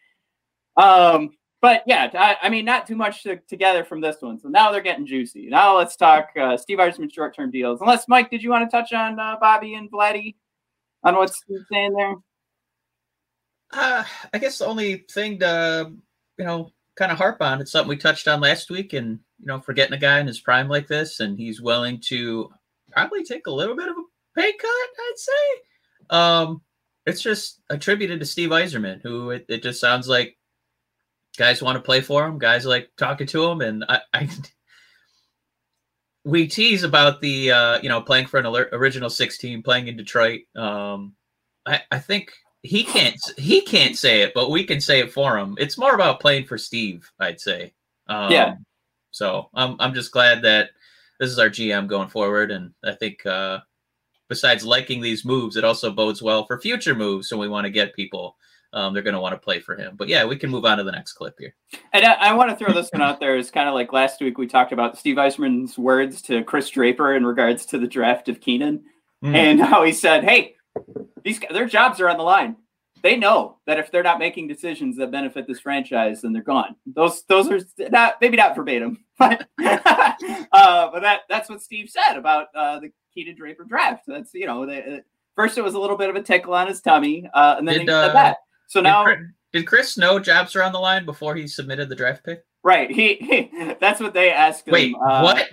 [0.77, 1.31] Um,
[1.61, 4.39] but yeah, I, I mean, not too much to, together from this one.
[4.39, 5.49] So now they're getting juicy.
[5.49, 7.81] Now let's talk uh, Steve Yzerman short term deals.
[7.81, 10.37] Unless Mike, did you want to touch on uh, Bobby and Vladdy
[11.03, 12.15] on what's saying there?
[13.73, 15.93] Uh, I guess the only thing to
[16.41, 17.61] you know, kind of harp on.
[17.61, 20.27] It's something we touched on last week, and you know, for getting a guy in
[20.27, 22.51] his prime like this, and he's willing to
[22.93, 26.17] probably take a little bit of a pay cut, I'd say.
[26.17, 26.63] Um,
[27.05, 30.39] it's just attributed to Steve Yzerman, who it, it just sounds like
[31.37, 34.29] guys want to play for him, guys like talking to him, and I, I
[36.25, 40.41] we tease about the uh, you know playing for an original 16, playing in Detroit.
[40.57, 41.17] Um,
[41.67, 45.39] I, I think he can't he can't say it, but we can say it for
[45.39, 45.55] him.
[45.59, 47.73] It's more about playing for Steve, I'd say.
[48.07, 48.55] Um, yeah.
[49.11, 50.71] So I'm I'm just glad that
[51.19, 53.61] this is our GM going forward, and I think uh,
[54.29, 57.29] besides liking these moves, it also bodes well for future moves.
[57.29, 58.37] So we want to get people
[58.73, 59.97] um, they're going to want to play for him.
[59.97, 61.55] But yeah, we can move on to the next clip here.
[61.93, 63.37] And I, I want to throw this one out there.
[63.37, 67.15] It's kind of like last week we talked about Steve Yzerman's words to Chris Draper
[67.15, 68.83] in regards to the draft of Kienan,
[69.23, 69.35] Mm.
[69.35, 70.55] and how he said, "Hey,
[71.25, 72.57] these their jobs are on the line.
[73.03, 76.77] They know that if they're not making decisions that benefit this franchise, then they're gone.
[76.87, 82.17] Those those are not maybe not verbatim, but uh, but that that's what Steve said
[82.17, 84.05] about uh, the Kienan Draper draft.
[84.07, 84.99] That's you know, they, uh,
[85.37, 87.75] first it was a little bit of a tickle on his tummy, uh, and then
[87.75, 88.37] Did, he said uh, that.
[88.69, 89.05] So Did now.
[89.05, 89.19] Chris,
[89.53, 92.45] did Chris know jobs are on the line before he submitted the draft pick?
[92.63, 92.91] Right.
[92.91, 94.73] He, he that's what they asked him.
[94.73, 95.49] Wait, uh, what?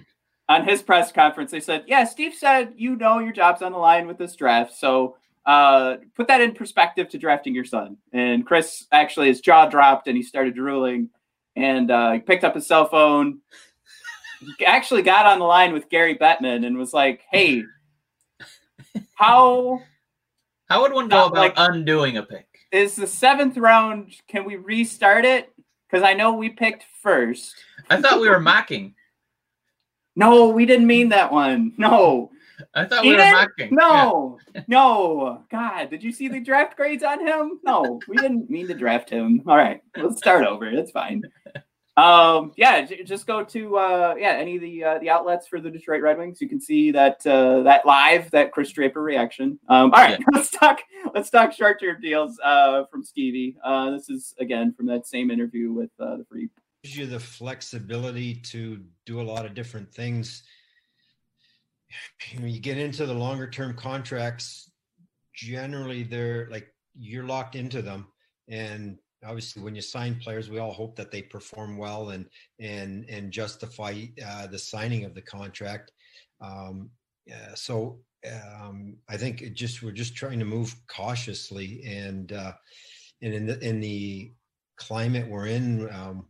[0.49, 3.77] On his press conference, they said, "Yeah, Steve said you know your job's on the
[3.77, 8.45] line with this draft, so uh, put that in perspective to drafting your son." And
[8.45, 11.09] Chris actually his jaw dropped and he started drooling,
[11.57, 13.39] and uh, he picked up his cell phone.
[14.65, 17.63] Actually got on the line with Gary Bettman and was like, "Hey,
[19.15, 19.81] how
[20.69, 22.45] How would one go about like- undoing a pick?
[22.71, 24.13] is the seventh round?
[24.27, 25.51] Can we restart it?
[25.89, 27.55] Because I know we picked first.
[27.89, 28.93] I thought we were mocking.
[30.17, 31.73] No, we didn't mean that one.
[31.77, 32.31] No."
[32.73, 33.31] I thought we were Eden?
[33.31, 33.69] mocking.
[33.71, 35.43] No, no.
[35.49, 37.59] God, did you see the draft grades on him?
[37.63, 39.43] No, we didn't mean to draft him.
[39.47, 40.67] All right, let's start over.
[40.67, 41.23] It's fine.
[41.97, 45.71] Um, yeah, just go to uh, yeah any of the uh, the outlets for the
[45.71, 46.39] Detroit Red Wings.
[46.39, 49.59] You can see that uh, that live that Chris Draper reaction.
[49.67, 50.79] Um, all right, let's talk
[51.15, 53.57] let's talk short term deals uh, from Stevie.
[53.63, 56.49] Uh, this is again from that same interview with uh, the Free.
[56.95, 60.43] You the flexibility to do a lot of different things.
[62.35, 64.71] When you get into the longer term contracts,
[65.33, 68.07] generally they're like you're locked into them.
[68.49, 72.25] And obviously when you sign players, we all hope that they perform well and
[72.59, 75.91] and and justify uh, the signing of the contract.
[76.41, 76.89] Um,
[77.55, 82.53] so um, I think it just we're just trying to move cautiously and uh,
[83.21, 84.31] and in the in the
[84.77, 86.25] climate we're in um,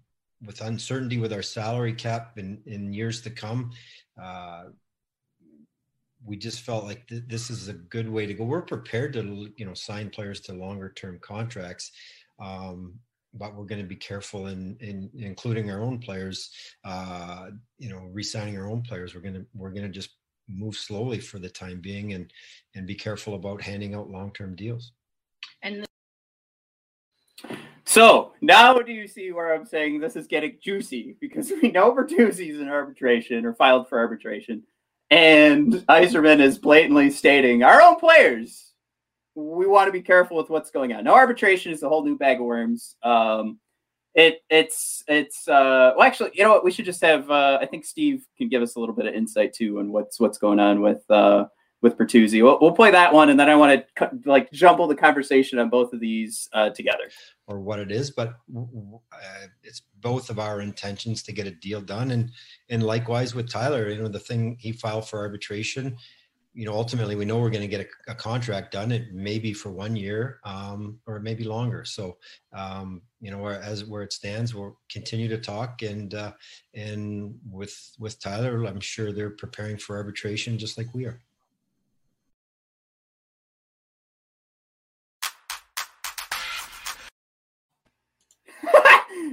[0.46, 3.72] with uncertainty with our salary cap in, in years to come,
[4.22, 4.66] uh,
[6.26, 8.44] we just felt like th- this is a good way to go.
[8.44, 11.92] We're prepared to, you know, sign players to longer term contracts,
[12.40, 13.00] um,
[13.34, 16.52] but we're going to be careful in, in including our own players.
[16.84, 17.48] Uh,
[17.78, 19.14] you know, re-signing our own players.
[19.14, 20.10] We're gonna we're gonna just
[20.50, 22.32] move slowly for the time being and
[22.76, 24.94] and be careful about handing out long term deals.
[25.62, 25.86] And
[27.98, 31.92] So now do you see where I'm saying this is getting juicy because we know
[31.92, 34.62] Bertuzzi's in arbitration or filed for arbitration,
[35.10, 38.74] and Yzerman is blatantly stating our own players.
[39.34, 41.06] We want to be careful with what's going on.
[41.06, 42.98] Now arbitration is a whole new bag of worms.
[43.02, 43.58] Um,
[44.14, 47.66] it it's it's uh, well actually you know what we should just have uh, I
[47.66, 50.60] think Steve can give us a little bit of insight too on what's what's going
[50.60, 51.46] on with uh,
[51.82, 52.44] with Bertuzzi.
[52.44, 55.70] We'll, we'll play that one and then I want to like jumble the conversation on
[55.70, 57.10] both of these uh, together.
[57.48, 61.82] or what it is, but uh, it's both of our intentions to get a deal
[61.82, 62.12] done.
[62.12, 62.32] And
[62.70, 65.96] and likewise with Tyler, you know, the thing he filed for arbitration,
[66.54, 68.92] you know, ultimately we know we're going to get a, a contract done.
[68.92, 71.86] It may be for one year um, or maybe longer.
[71.86, 72.18] So,
[72.54, 76.32] um, you know, as where it stands, we'll continue to talk and uh,
[76.74, 81.22] and with with Tyler, I'm sure they're preparing for arbitration just like we are.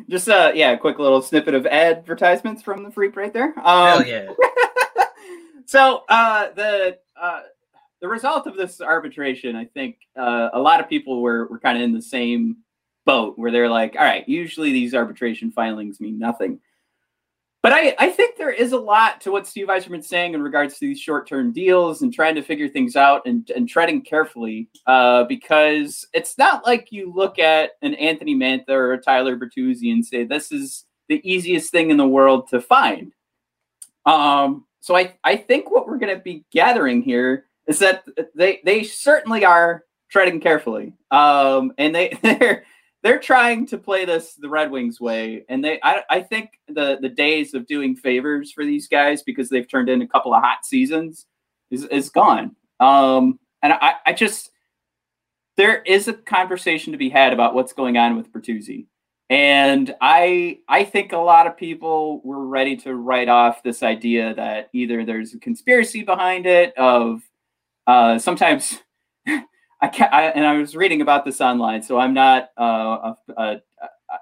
[0.09, 3.53] Just uh yeah, a quick little snippet of advertisements from the Freep right there.
[3.55, 4.29] Hell Um, yeah.
[5.67, 7.43] so uh the uh
[8.01, 11.79] the result of this arbitration, I think uh, a lot of people were were kind
[11.79, 12.59] of in the same
[13.07, 16.61] boat where they're like, all right, usually these arbitration filings mean nothing.
[17.65, 20.75] But I, I think there is a lot to what Steve Yzerman's saying in regards
[20.75, 25.25] to these short-term deals and trying to figure things out and, and treading carefully uh,
[25.25, 30.05] because it's not like you look at an Anthony Mantha or a Tyler Bertuzzi and
[30.05, 33.15] say this is the easiest thing in the world to find.
[34.05, 38.61] Um, so I, I think what we're going to be gathering here is that they
[38.67, 42.67] they certainly are treading carefully, um, and they they're
[43.05, 46.99] they're trying to play this the Red Wings way, and they I, I think the
[47.01, 50.43] the days of doing favors for these guys because they've turned in a couple of
[50.43, 51.27] hot seasons
[51.71, 52.57] is is gone.
[52.81, 54.51] Um, and I I just
[55.59, 58.87] there is a conversation to be had about what's going on with Bertuzzi.
[59.29, 64.35] And I I think a lot of people were ready to write off this idea
[64.35, 67.21] that either there's a conspiracy behind it of
[67.87, 68.81] uh, sometimes
[69.85, 73.43] I can't I, and I was reading about this online, so I'm not uh, a,
[73.43, 73.61] a,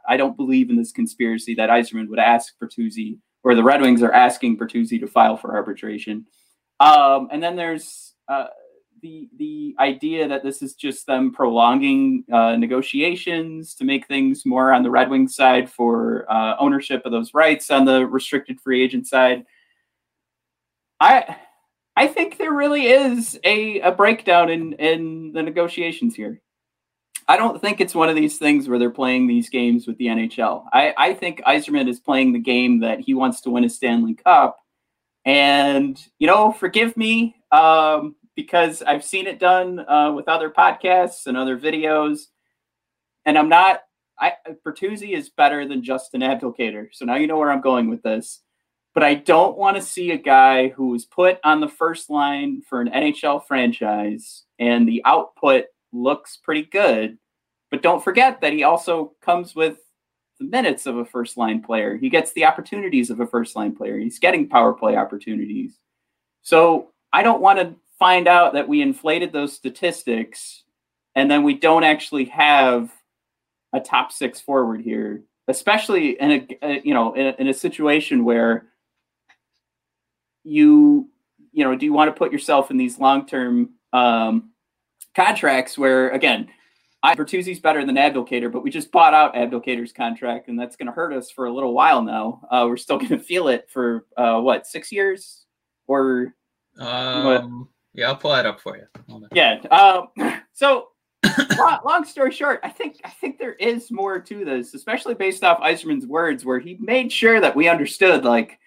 [0.08, 4.02] I don't believe in this conspiracy that Yzerman would ask Bertuzzi or the Red Wings
[4.02, 6.26] are asking Bertuzzi to file for arbitration.
[6.80, 8.46] Um, and then there's uh,
[9.02, 14.72] the the idea that this is just them prolonging uh, negotiations to make things more
[14.72, 18.82] on the Red Wings side for uh, ownership of those rights on the restricted free
[18.82, 19.44] agent side.
[20.98, 21.36] I
[21.96, 26.40] I think there really is a, a breakdown in in the negotiations here.
[27.28, 30.06] I don't think it's one of these things where they're playing these games with the
[30.06, 30.64] NHL.
[30.72, 34.14] I, I think Yzerman is playing the game that he wants to win a Stanley
[34.14, 34.58] Cup.
[35.24, 41.26] And, you know, forgive me um, because I've seen it done uh, with other podcasts
[41.26, 42.22] and other videos.
[43.24, 43.82] And I'm not,
[44.18, 44.32] I
[44.66, 46.88] Bertuzzi is better than Justin Abdelkader.
[46.92, 48.42] So now you know where I'm going with this.
[48.94, 52.62] But I don't want to see a guy who was put on the first line
[52.68, 57.18] for an NHL franchise and the output looks pretty good.
[57.70, 59.78] But don't forget that he also comes with
[60.38, 61.96] the minutes of a first line player.
[61.96, 63.98] He gets the opportunities of a first line player.
[63.98, 65.78] He's getting power play opportunities.
[66.42, 70.64] So I don't want to find out that we inflated those statistics
[71.14, 72.92] and then we don't actually have
[73.72, 77.54] a top six forward here, especially in a, a you know in a, in a
[77.54, 78.66] situation where
[80.44, 81.08] you
[81.52, 84.50] you know do you want to put yourself in these long term um,
[85.14, 86.48] contracts where again
[87.04, 90.86] I, Bertuzzi's better than Abdelkader, but we just bought out Abdelkader's contract, and that's going
[90.86, 92.46] to hurt us for a little while now.
[92.48, 95.46] Uh, we're still going to feel it for uh, what six years
[95.88, 96.34] or
[96.78, 99.28] um, yeah, I'll pull that up for you.
[99.32, 99.60] Yeah.
[99.70, 100.08] Um,
[100.52, 100.88] so,
[101.58, 105.44] long, long, story short, I think I think there is more to this, especially based
[105.44, 108.58] off Yzerman's words, where he made sure that we understood like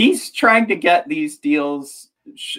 [0.00, 2.08] he's trying to get these deals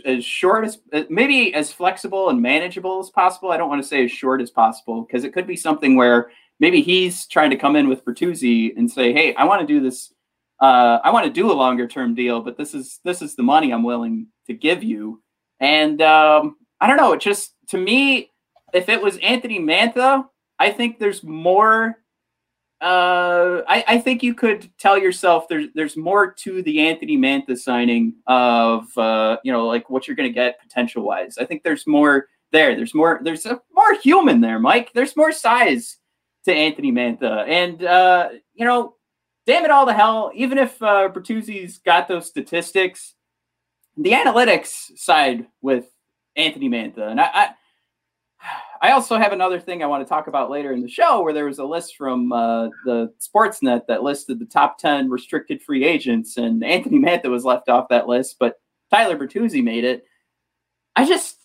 [0.05, 3.51] as short as uh, maybe as flexible and manageable as possible.
[3.51, 6.29] I don't want to say as short as possible because it could be something where
[6.59, 9.79] maybe he's trying to come in with Bertuzzi and say, "Hey, I want to do
[9.79, 10.13] this.
[10.59, 13.43] Uh, I want to do a longer term deal, but this is this is the
[13.43, 15.23] money I'm willing to give you."
[15.59, 17.13] And um, I don't know.
[17.13, 18.31] It just to me,
[18.71, 20.27] if it was Anthony Mantha,
[20.59, 22.00] I think there's more
[22.81, 27.55] uh, I, I, think you could tell yourself there's there's more to the Anthony Mantha
[27.55, 31.37] signing of uh, you know like what you're going to get potential wise.
[31.37, 32.75] I think there's more there.
[32.75, 33.21] There's more.
[33.23, 34.93] There's a more human there, Mike.
[34.93, 35.97] There's more size
[36.45, 38.95] to Anthony Mantha, and uh, you know,
[39.45, 40.31] damn it all to hell.
[40.33, 43.13] Even if uh, Bertuzzi's got those statistics,
[43.95, 45.85] the analytics side with
[46.35, 47.49] Anthony Mantha, and I, I
[48.81, 51.33] I also have another thing I want to talk about later in the show where
[51.33, 55.85] there was a list from uh, the Sportsnet that listed the top 10 restricted free
[55.85, 58.59] agents, and Anthony Mantha was left off that list, but
[58.91, 60.03] Tyler Bertuzzi made it.
[60.95, 61.37] I just,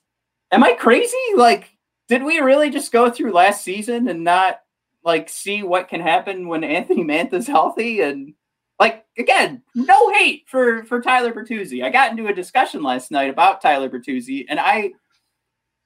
[0.51, 1.17] am I crazy?
[1.37, 1.77] Like,
[2.09, 4.61] did we really just go through last season and not
[5.05, 8.01] like see what can happen when Anthony Mantha's healthy?
[8.01, 8.33] And
[8.81, 11.85] like, again, no hate for for Tyler Bertuzzi.
[11.85, 14.93] I got into a discussion last night about Tyler Bertuzzi, and I,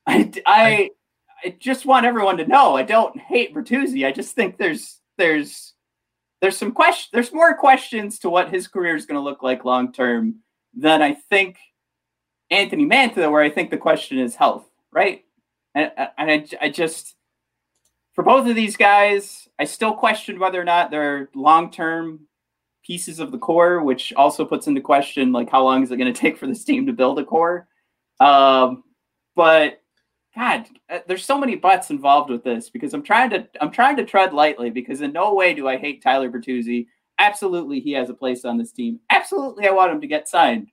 [0.07, 0.91] I, I
[1.45, 4.07] I just want everyone to know I don't hate Bertuzzi.
[4.07, 5.75] I just think there's there's
[6.41, 9.65] there's some question there's more questions to what his career is going to look like
[9.65, 10.37] long term
[10.75, 11.59] than I think
[12.51, 15.25] Anthony Mantha, where I think the question is health, right?
[15.75, 17.15] And, and I, I just
[18.15, 22.21] for both of these guys, I still question whether or not they're long term
[22.85, 26.13] pieces of the core, which also puts into question like how long is it going
[26.13, 27.69] to take for this team to build a core.
[28.19, 28.85] Um,
[29.37, 29.80] but
[30.37, 33.97] God, uh, there's so many butts involved with this because I'm trying to I'm trying
[33.97, 36.87] to tread lightly because in no way do I hate Tyler Bertuzzi.
[37.19, 39.01] Absolutely, he has a place on this team.
[39.11, 40.71] Absolutely, I want him to get signed.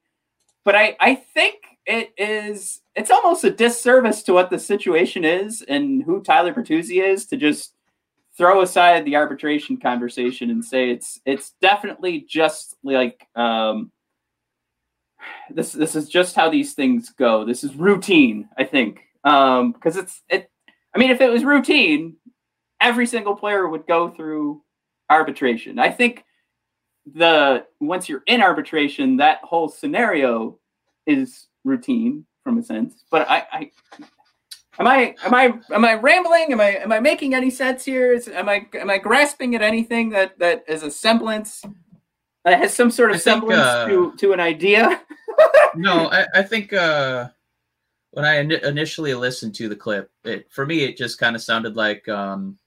[0.64, 1.56] But I I think
[1.88, 7.04] it is it's almost a disservice to what the situation is and who Tyler Bertuzzi
[7.04, 7.74] is to just
[8.38, 13.92] throw aside the arbitration conversation and say it's it's definitely just like um,
[15.50, 17.44] this this is just how these things go.
[17.44, 20.50] This is routine, I think um because it's it
[20.96, 22.16] i mean if it was routine
[22.82, 24.62] every single player would go through
[25.10, 25.80] arbitration.
[25.80, 26.24] I think
[27.14, 30.60] the once you're in arbitration that whole scenario
[31.06, 33.72] is routine from a sense but i i
[34.78, 36.52] am i am i am i rambling?
[36.52, 38.12] Am i am i making any sense here?
[38.12, 41.64] Is, am i am i grasping at anything that that is a semblance
[42.44, 45.02] that has some sort of semblance uh, to to an idea?
[45.76, 47.30] No I, I think uh
[48.18, 51.42] when I in- initially listened to the clip, it for me it just kind of
[51.44, 52.58] sounded like um,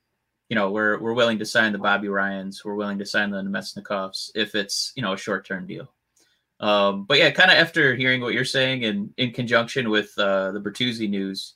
[0.48, 3.42] you know we're we're willing to sign the Bobby Ryans, we're willing to sign the
[3.42, 5.92] Namestnikovs if it's you know a short term deal.
[6.60, 10.52] Um, but yeah, kind of after hearing what you're saying and in conjunction with uh,
[10.52, 11.54] the Bertuzzi news,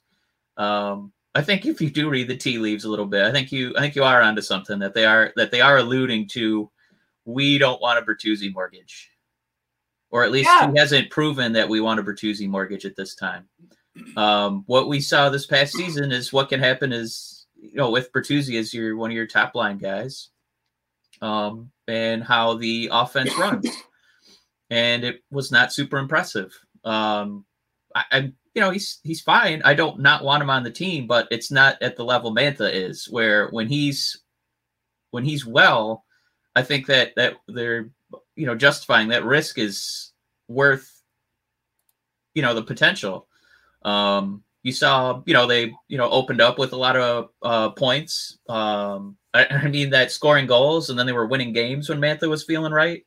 [0.57, 3.53] um, I think if you do read the tea leaves a little bit, I think
[3.53, 6.69] you I think you are onto something that they are that they are alluding to.
[7.27, 9.13] We don't want a Bertuzzi mortgage,
[10.11, 10.73] or at least yeah.
[10.73, 13.49] he hasn't proven that we want a Bertuzzi mortgage at this time.
[14.17, 18.13] Um, what we saw this past season is what can happen is you know with
[18.13, 20.31] Bertuzzi as your one of your top line guys,
[21.23, 23.69] um, and how the offense runs,
[24.71, 26.53] and it was not super impressive.
[26.85, 27.45] Um,
[27.95, 28.19] I, I
[28.55, 29.63] you know he's he's fine.
[29.65, 32.73] I don't not want him on the team, but it's not at the level Mantha
[32.73, 34.23] is, where when he's
[35.11, 36.05] when he's well,
[36.55, 37.91] I think that that they're
[38.37, 40.13] you know justifying that risk is
[40.49, 41.03] worth
[42.35, 43.29] you know the potential.
[43.85, 47.71] Um, you saw you know they you know opened up with a lot of uh,
[47.71, 48.39] points.
[48.49, 52.29] Um, I, I mean that scoring goals and then they were winning games when Mantha
[52.29, 53.05] was feeling right.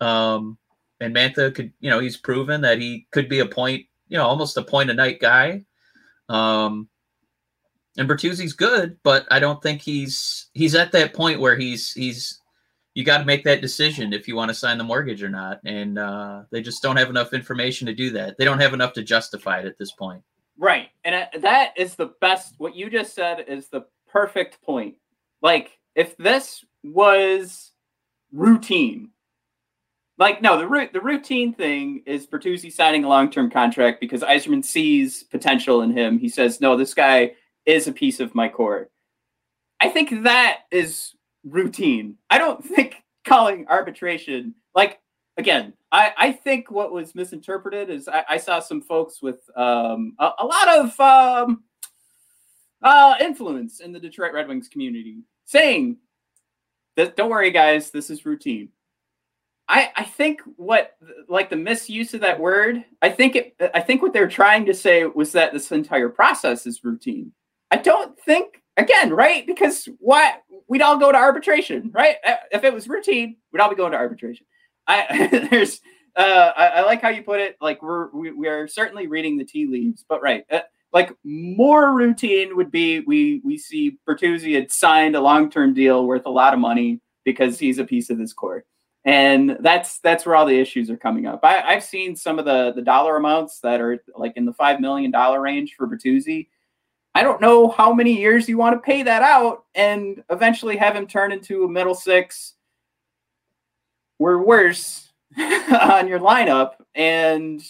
[0.00, 0.58] Um,
[1.00, 4.26] and Mantha could you know he's proven that he could be a point you know
[4.26, 5.64] almost a point a night guy.
[6.28, 6.88] Um,
[7.96, 12.40] and Bertuzzi's good, but I don't think he's he's at that point where he's he's
[12.94, 15.60] you got to make that decision if you want to sign the mortgage or not,
[15.64, 18.38] and uh, they just don't have enough information to do that.
[18.38, 20.22] They don't have enough to justify it at this point.
[20.58, 22.54] Right, and uh, that is the best.
[22.58, 24.94] What you just said is the perfect point.
[25.42, 27.72] Like if this was
[28.32, 29.10] routine,
[30.18, 34.64] like no, the the routine thing is Bertuzzi signing a long term contract because Yzerman
[34.64, 36.18] sees potential in him.
[36.18, 37.32] He says, "No, this guy."
[37.66, 38.90] is a piece of my core.
[39.80, 41.14] I think that is
[41.44, 42.16] routine.
[42.30, 45.00] I don't think calling arbitration like
[45.36, 45.72] again.
[45.92, 50.30] I, I think what was misinterpreted is I, I saw some folks with um, a,
[50.38, 51.62] a, lot of um,
[52.82, 55.98] uh, influence in the Detroit Red Wings community saying
[56.96, 58.70] that don't worry guys, this is routine.
[59.68, 60.96] I, I think what
[61.28, 64.74] like the misuse of that word, I think it I think what they're trying to
[64.74, 67.32] say was that this entire process is routine.
[67.70, 69.46] I don't think again, right?
[69.46, 72.16] Because what we'd all go to arbitration, right?
[72.26, 74.46] Uh, if it was routine, we'd all be going to arbitration.
[74.86, 75.80] I there's
[76.16, 77.56] uh, I, I, like how you put it.
[77.60, 80.60] Like we're we, we are certainly reading the tea leaves, but right, uh,
[80.92, 86.06] like more routine would be we we see Bertuzzi had signed a long term deal
[86.06, 88.64] worth a lot of money because he's a piece of this core,
[89.04, 91.40] and that's that's where all the issues are coming up.
[91.42, 94.80] I, I've seen some of the the dollar amounts that are like in the five
[94.80, 96.48] million dollar range for Bertuzzi
[97.14, 100.96] I don't know how many years you want to pay that out and eventually have
[100.96, 102.54] him turn into a middle six
[104.18, 106.72] or worse on your lineup.
[106.94, 107.62] And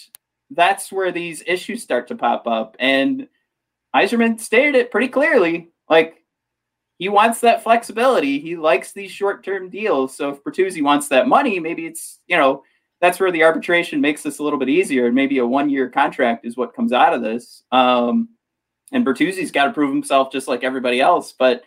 [0.49, 2.75] that's where these issues start to pop up.
[2.79, 3.27] And
[3.95, 5.69] Yzerman stated it pretty clearly.
[5.89, 6.23] Like,
[6.97, 8.39] he wants that flexibility.
[8.39, 10.15] He likes these short term deals.
[10.15, 12.63] So if Bertuzzi wants that money, maybe it's, you know,
[13.01, 15.07] that's where the arbitration makes this a little bit easier.
[15.07, 17.63] And maybe a one year contract is what comes out of this.
[17.71, 18.29] Um,
[18.91, 21.33] and Bertuzzi's got to prove himself just like everybody else.
[21.37, 21.63] But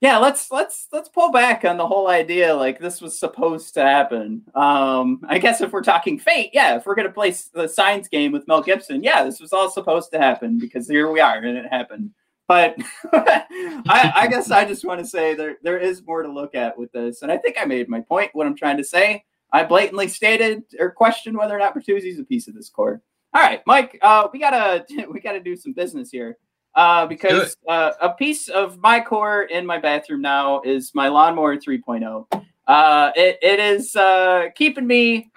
[0.00, 3.82] yeah, let's let's let's pull back on the whole idea like this was supposed to
[3.82, 4.42] happen.
[4.54, 8.32] Um, I guess if we're talking fate, yeah, if we're gonna play the science game
[8.32, 11.58] with Mel Gibson, yeah, this was all supposed to happen because here we are and
[11.58, 12.12] it happened.
[12.48, 12.76] But
[13.12, 16.78] I, I guess I just want to say there there is more to look at
[16.78, 18.30] with this, and I think I made my point.
[18.32, 22.24] What I'm trying to say, I blatantly stated or questioned whether or not Bertuzzi's a
[22.24, 23.02] piece of this core.
[23.32, 26.36] All right, Mike, uh, we gotta we gotta do some business here
[26.74, 31.56] uh, because uh, a piece of my core in my bathroom now is my lawnmower
[31.56, 32.26] 3.0.
[32.66, 35.30] Uh, it, it is uh, keeping me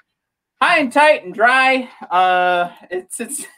[0.62, 1.90] high and tight and dry.
[2.10, 3.46] Uh, it's it's.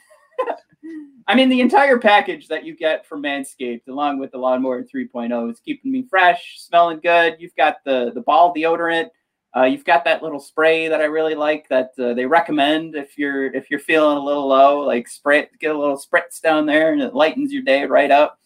[1.28, 5.50] I mean, the entire package that you get from Manscaped, along with the lawnmower 3.0,
[5.50, 7.36] is keeping me fresh, smelling good.
[7.40, 9.08] You've got the the ball deodorant.
[9.56, 13.16] Uh, you've got that little spray that I really like that uh, they recommend if
[13.16, 16.92] you're if you're feeling a little low, like spray get a little spritz down there
[16.92, 18.38] and it lightens your day right up.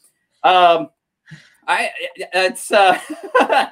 [0.44, 0.90] Um,
[1.66, 2.98] I it's uh,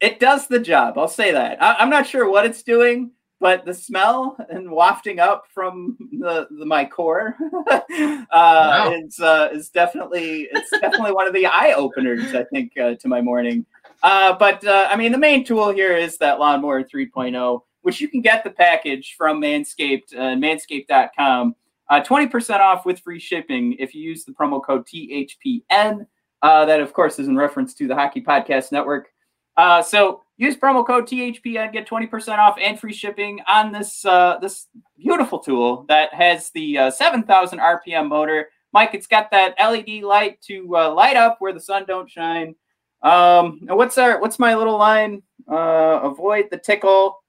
[0.00, 0.96] it does the job.
[0.96, 1.62] I'll say that.
[1.62, 6.48] I, am not sure what it's doing, but the smell and wafting up from the,
[6.50, 7.36] the my core
[7.70, 8.94] uh, wow.
[8.94, 12.34] is uh, is definitely it's definitely one of the eye openers.
[12.34, 13.66] I think uh, to my morning.
[14.02, 18.08] Uh, but uh, I mean, the main tool here is that Lawnmower 3.0, which you
[18.08, 21.54] can get the package from Manscaped uh, manscaped.com.
[21.90, 26.06] Uh, 20% off with free shipping if you use the promo code THPN.
[26.40, 29.08] Uh, that, of course, is in reference to the Hockey Podcast Network.
[29.56, 34.38] Uh, so use promo code THPN, get 20% off and free shipping on this uh,
[34.40, 38.48] this beautiful tool that has the uh, 7,000 RPM motor.
[38.72, 42.54] Mike, it's got that LED light to uh, light up where the sun don't shine.
[43.02, 45.22] Um, what's our what's my little line?
[45.50, 47.22] Uh, avoid the tickle,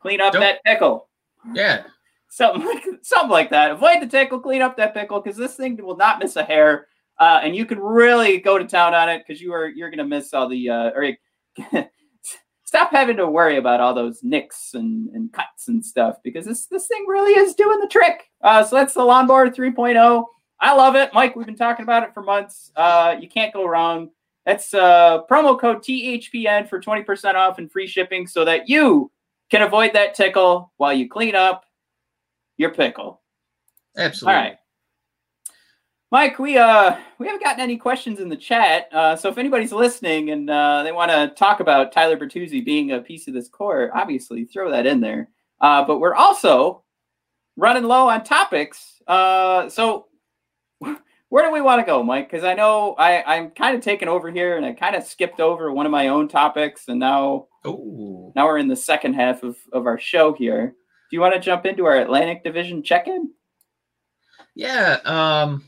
[0.00, 1.08] clean up Don't, that pickle.
[1.52, 1.84] Yeah,
[2.28, 3.72] something like something like that.
[3.72, 6.86] Avoid the tickle, clean up that pickle, because this thing will not miss a hair,
[7.18, 10.04] uh, and you can really go to town on it because you are you're gonna
[10.04, 11.16] miss all the uh, or
[12.66, 16.66] stop having to worry about all those nicks and, and cuts and stuff because this
[16.66, 18.24] this thing really is doing the trick.
[18.42, 20.24] Uh, so that's the lawnmower 3.0.
[20.60, 21.36] I love it, Mike.
[21.36, 22.72] We've been talking about it for months.
[22.76, 24.10] Uh, you can't go wrong.
[24.46, 29.10] That's uh, promo code THPN for 20% off and free shipping so that you
[29.50, 31.64] can avoid that tickle while you clean up
[32.56, 33.20] your pickle.
[33.96, 34.34] Absolutely.
[34.34, 34.56] All right.
[36.12, 38.88] Mike, we uh we haven't gotten any questions in the chat.
[38.92, 42.92] Uh, so if anybody's listening and uh, they want to talk about Tyler Bertuzzi being
[42.92, 45.28] a piece of this core, obviously throw that in there.
[45.60, 46.84] Uh, but we're also
[47.56, 49.02] running low on topics.
[49.08, 50.06] Uh, so
[51.28, 52.30] where do we want to go, Mike?
[52.30, 55.40] Because I know I, I'm kind of taking over here, and I kind of skipped
[55.40, 58.32] over one of my own topics, and now Ooh.
[58.36, 60.68] now we're in the second half of, of our show here.
[61.10, 63.30] Do you want to jump into our Atlantic Division check-in?
[64.54, 64.98] Yeah.
[65.04, 65.64] Um,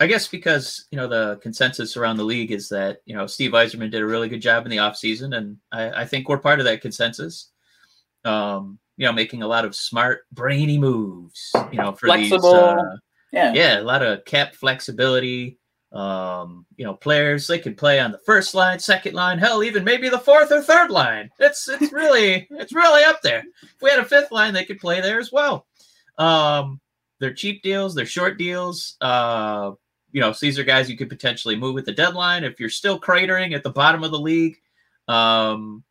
[0.00, 3.52] I guess because you know the consensus around the league is that you know Steve
[3.52, 6.58] Yzerman did a really good job in the offseason, and I, I think we're part
[6.58, 7.50] of that consensus.
[8.24, 11.52] Um, you know, making a lot of smart, brainy moves.
[11.70, 12.52] You know, for Flexible.
[12.52, 12.62] these.
[12.62, 12.96] Uh,
[13.32, 13.52] Yeah.
[13.54, 15.58] yeah, a lot of cap flexibility.
[15.90, 19.84] Um, you know, players they could play on the first line, second line, hell, even
[19.84, 21.30] maybe the fourth or third line.
[21.38, 23.44] It's it's really it's really up there.
[23.62, 25.66] If we had a fifth line, they could play there as well.
[26.16, 26.80] Um,
[27.20, 28.96] they're cheap deals, they're short deals.
[29.00, 29.72] Uh,
[30.12, 32.68] you know, so these are guys you could potentially move at the deadline if you're
[32.70, 34.58] still cratering at the bottom of the league.
[35.08, 35.84] Um,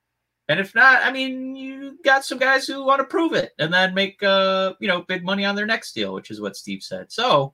[0.51, 3.73] and if not, I mean, you got some guys who want to prove it and
[3.73, 6.83] then make uh, you know, big money on their next deal, which is what Steve
[6.83, 7.09] said.
[7.09, 7.53] So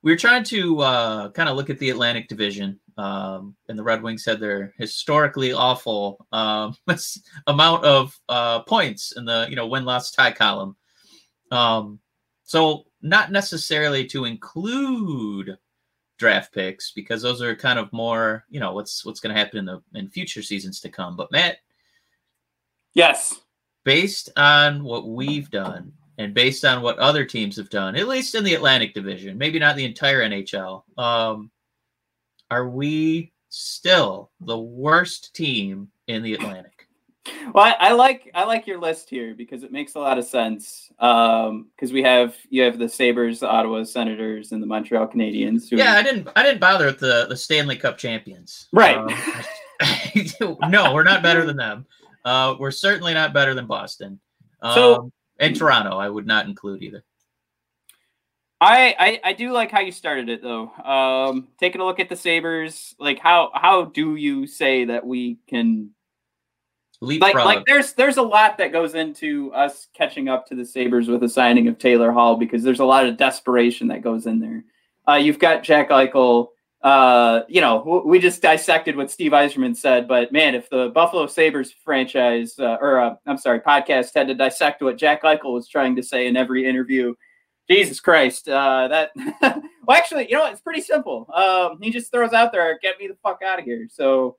[0.00, 3.82] we were trying to uh, kind of look at the Atlantic Division, um, and the
[3.82, 6.74] Red Wings had their historically awful um,
[7.46, 10.74] amount of uh, points in the you know win loss tie column.
[11.50, 12.00] Um,
[12.44, 15.58] so not necessarily to include
[16.22, 19.58] draft picks because those are kind of more you know what's what's going to happen
[19.58, 21.16] in the in future seasons to come.
[21.16, 21.56] But Matt,
[22.94, 23.40] Yes.
[23.84, 28.36] based on what we've done and based on what other teams have done, at least
[28.36, 31.50] in the Atlantic Division, maybe not the entire NHL, um,
[32.50, 36.71] are we still the worst team in the Atlantic?
[37.54, 40.24] Well, I, I like I like your list here because it makes a lot of
[40.24, 40.90] sense.
[40.98, 45.70] Um, because we have you have the Sabres, the Ottawa Senators, and the Montreal Canadiens.
[45.70, 46.28] Who, Yeah, I didn't.
[46.34, 48.68] I didn't bother with the the Stanley Cup champions.
[48.72, 48.96] Right.
[48.96, 51.86] Um, no, we're not better than them.
[52.24, 54.18] Uh, we're certainly not better than Boston.
[54.60, 57.02] Um, So- and Toronto, I would not include either.
[58.60, 60.68] I, I I do like how you started it though.
[60.70, 65.38] Um, taking a look at the Sabres, like how how do you say that we
[65.48, 65.90] can
[67.02, 67.44] Leapfrog.
[67.44, 71.20] like there's there's a lot that goes into us catching up to the Sabres with
[71.20, 74.64] the signing of Taylor Hall because there's a lot of desperation that goes in there.
[75.08, 76.48] Uh, you've got Jack Eichel.
[76.80, 81.26] Uh, you know, we just dissected what Steve Yzerman said, but man, if the Buffalo
[81.26, 85.68] Sabres franchise uh, or uh, I'm sorry, podcast had to dissect what Jack Eichel was
[85.68, 87.14] trying to say in every interview,
[87.68, 89.10] Jesus Christ, uh, that
[89.86, 91.28] well, actually, you know, it's pretty simple.
[91.34, 94.36] Um, he just throws out there, "Get me the fuck out of here." So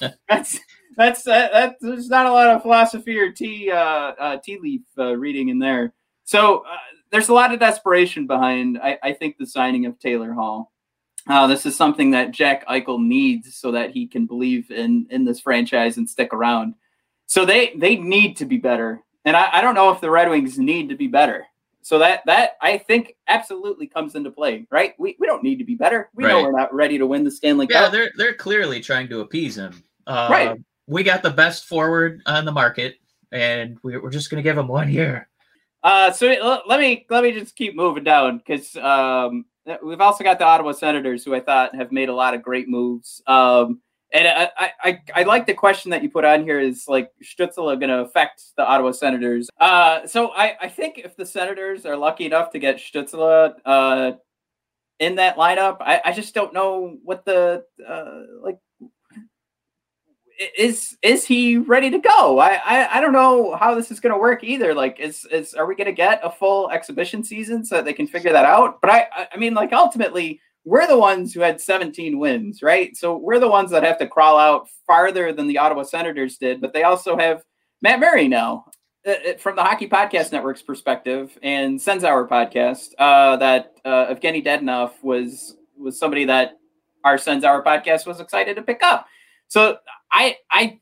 [0.28, 0.58] that's
[0.96, 1.76] that's that, that.
[1.80, 5.58] There's not a lot of philosophy or tea uh, uh, tea leaf uh, reading in
[5.58, 5.92] there.
[6.24, 6.76] So uh,
[7.10, 8.78] there's a lot of desperation behind.
[8.82, 10.72] I, I think the signing of Taylor Hall.
[11.26, 15.24] Uh, this is something that Jack Eichel needs so that he can believe in in
[15.24, 16.74] this franchise and stick around.
[17.26, 20.28] So they they need to be better, and I, I don't know if the Red
[20.28, 21.46] Wings need to be better.
[21.80, 24.94] So that that I think absolutely comes into play, right?
[24.98, 26.08] We, we don't need to be better.
[26.14, 27.92] We know we're not ready to win the Stanley Yeah, Cup.
[27.92, 29.82] they're they're clearly trying to appease him.
[30.06, 30.60] Uh, Right.
[30.86, 32.96] We got the best forward on the market,
[33.32, 35.28] and we, we're just going to give him one year.
[35.82, 39.44] Uh, so let me let me just keep moving down because um,
[39.82, 42.68] we've also got the Ottawa Senators, who I thought have made a lot of great
[42.68, 43.22] moves.
[43.26, 43.80] Um,
[44.14, 47.78] and I, I, I, like the question that you put on here is like Stützle
[47.80, 49.50] going to affect the Ottawa Senators?
[49.58, 54.12] Uh, so I, I think if the Senators are lucky enough to get Stützle uh,
[55.00, 58.58] in that lineup, I, I just don't know what the uh, like
[60.58, 62.38] is is he ready to go?
[62.38, 64.74] I I, I don't know how this is going to work either.
[64.74, 67.92] Like, is is are we going to get a full exhibition season so that they
[67.92, 68.80] can figure that out?
[68.80, 72.96] But I I- mean, like ultimately, we're the ones who had 17 wins, right?
[72.96, 76.60] So we're the ones that have to crawl out farther than the Ottawa Senators did.
[76.60, 77.44] But they also have
[77.82, 78.66] Matt Murray now.
[79.06, 84.42] Uh, uh, From the Hockey Podcast Network's perspective and Senzauer podcast, uh, that uh, Evgeny
[84.44, 86.52] Dadonov was was somebody that
[87.04, 89.06] our Senzauer podcast was excited to pick up.
[89.48, 89.78] So
[90.12, 90.80] I I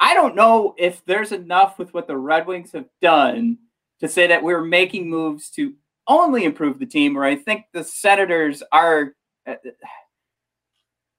[0.00, 3.58] I don't know if there's enough with what the Red Wings have done
[4.00, 5.74] to say that we're making moves to
[6.06, 7.16] only improve the team.
[7.16, 9.14] Or I think the Senators are.
[9.46, 9.54] uh,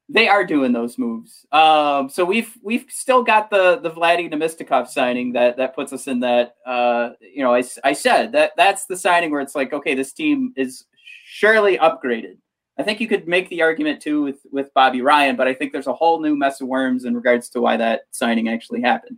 [0.07, 1.45] they are doing those moves.
[1.51, 6.07] Um, so we've we've still got the the Vladdy Namestnikov signing that that puts us
[6.07, 6.55] in that.
[6.65, 10.13] Uh, you know, I, I said that that's the signing where it's like, okay, this
[10.13, 10.85] team is
[11.25, 12.37] surely upgraded.
[12.77, 15.71] I think you could make the argument too with with Bobby Ryan, but I think
[15.71, 19.17] there's a whole new mess of worms in regards to why that signing actually happened.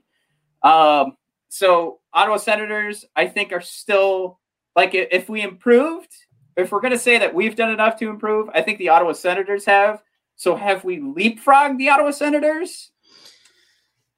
[0.61, 1.17] Um,
[1.49, 4.39] so Ottawa Senators, I think, are still
[4.75, 6.13] like if we improved,
[6.55, 9.13] if we're going to say that we've done enough to improve, I think the Ottawa
[9.13, 10.03] Senators have.
[10.35, 12.91] So have we leapfrogged the Ottawa Senators?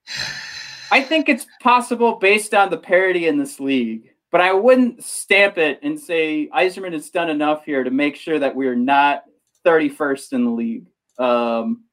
[0.91, 5.59] I think it's possible based on the parity in this league, but I wouldn't stamp
[5.59, 9.23] it and say Yzerman has done enough here to make sure that we're not
[9.65, 10.87] 31st in the league.
[11.17, 11.83] Um,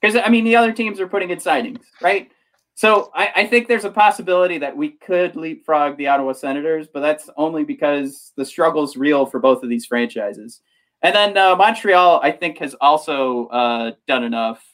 [0.00, 2.30] because I mean the other teams are putting in signings, right?
[2.74, 7.00] So I, I, think there's a possibility that we could leapfrog the Ottawa Senators, but
[7.00, 10.60] that's only because the struggle's real for both of these franchises.
[11.02, 14.64] And then uh, Montreal, I think, has also uh, done enough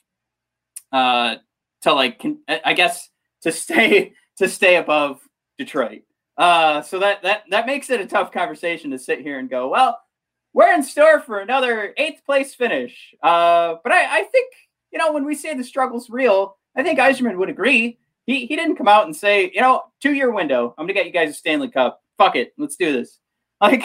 [0.93, 1.37] uh,
[1.83, 3.09] to like, I guess,
[3.43, 5.21] to stay to stay above
[5.57, 6.03] Detroit.
[6.37, 9.69] Uh, so that that that makes it a tough conversation to sit here and go,
[9.69, 9.99] well,
[10.55, 13.15] we're in store for another eighth place finish.
[13.23, 14.55] Uh, but I, I think
[14.91, 17.99] you know when we say the struggle's real I think Yzerman would agree.
[18.27, 20.75] He he didn't come out and say, you know, two year window.
[20.77, 22.03] I'm gonna get you guys a Stanley Cup.
[22.19, 23.19] Fuck it, let's do this.
[23.61, 23.85] Like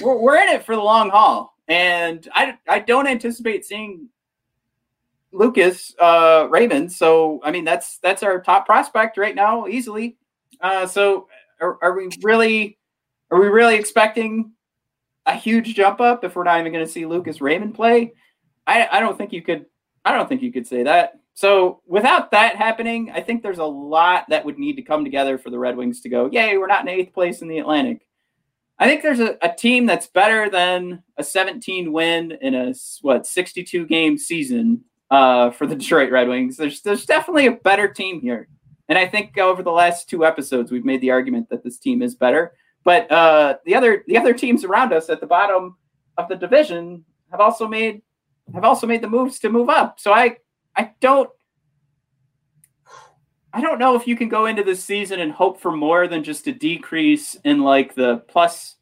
[0.00, 4.08] we're we're in it for the long haul, and I I don't anticipate seeing
[5.32, 6.90] Lucas uh, Raymond.
[6.90, 10.16] So I mean that's that's our top prospect right now, easily.
[10.60, 11.28] Uh, so
[11.60, 12.78] are, are we really
[13.30, 14.52] are we really expecting
[15.26, 18.12] a huge jump up if we're not even going to see Lucas Raymond play?
[18.66, 19.66] I I don't think you could
[20.04, 21.14] I don't think you could say that.
[21.34, 25.36] So without that happening, I think there's a lot that would need to come together
[25.36, 28.06] for the Red Wings to go, yay, we're not in eighth place in the Atlantic.
[28.78, 33.26] I think there's a, a team that's better than a 17 win in a what
[33.26, 36.56] 62 game season uh, for the Detroit Red Wings.
[36.56, 38.48] There's there's definitely a better team here,
[38.88, 42.02] and I think over the last two episodes we've made the argument that this team
[42.02, 42.52] is better.
[42.84, 45.76] But uh, the other the other teams around us at the bottom
[46.18, 48.02] of the division have also made
[48.54, 49.98] have also made the moves to move up.
[49.98, 50.36] So I
[50.76, 51.30] I don't
[53.52, 56.22] I don't know if you can go into this season and hope for more than
[56.24, 58.76] just a decrease in like the plus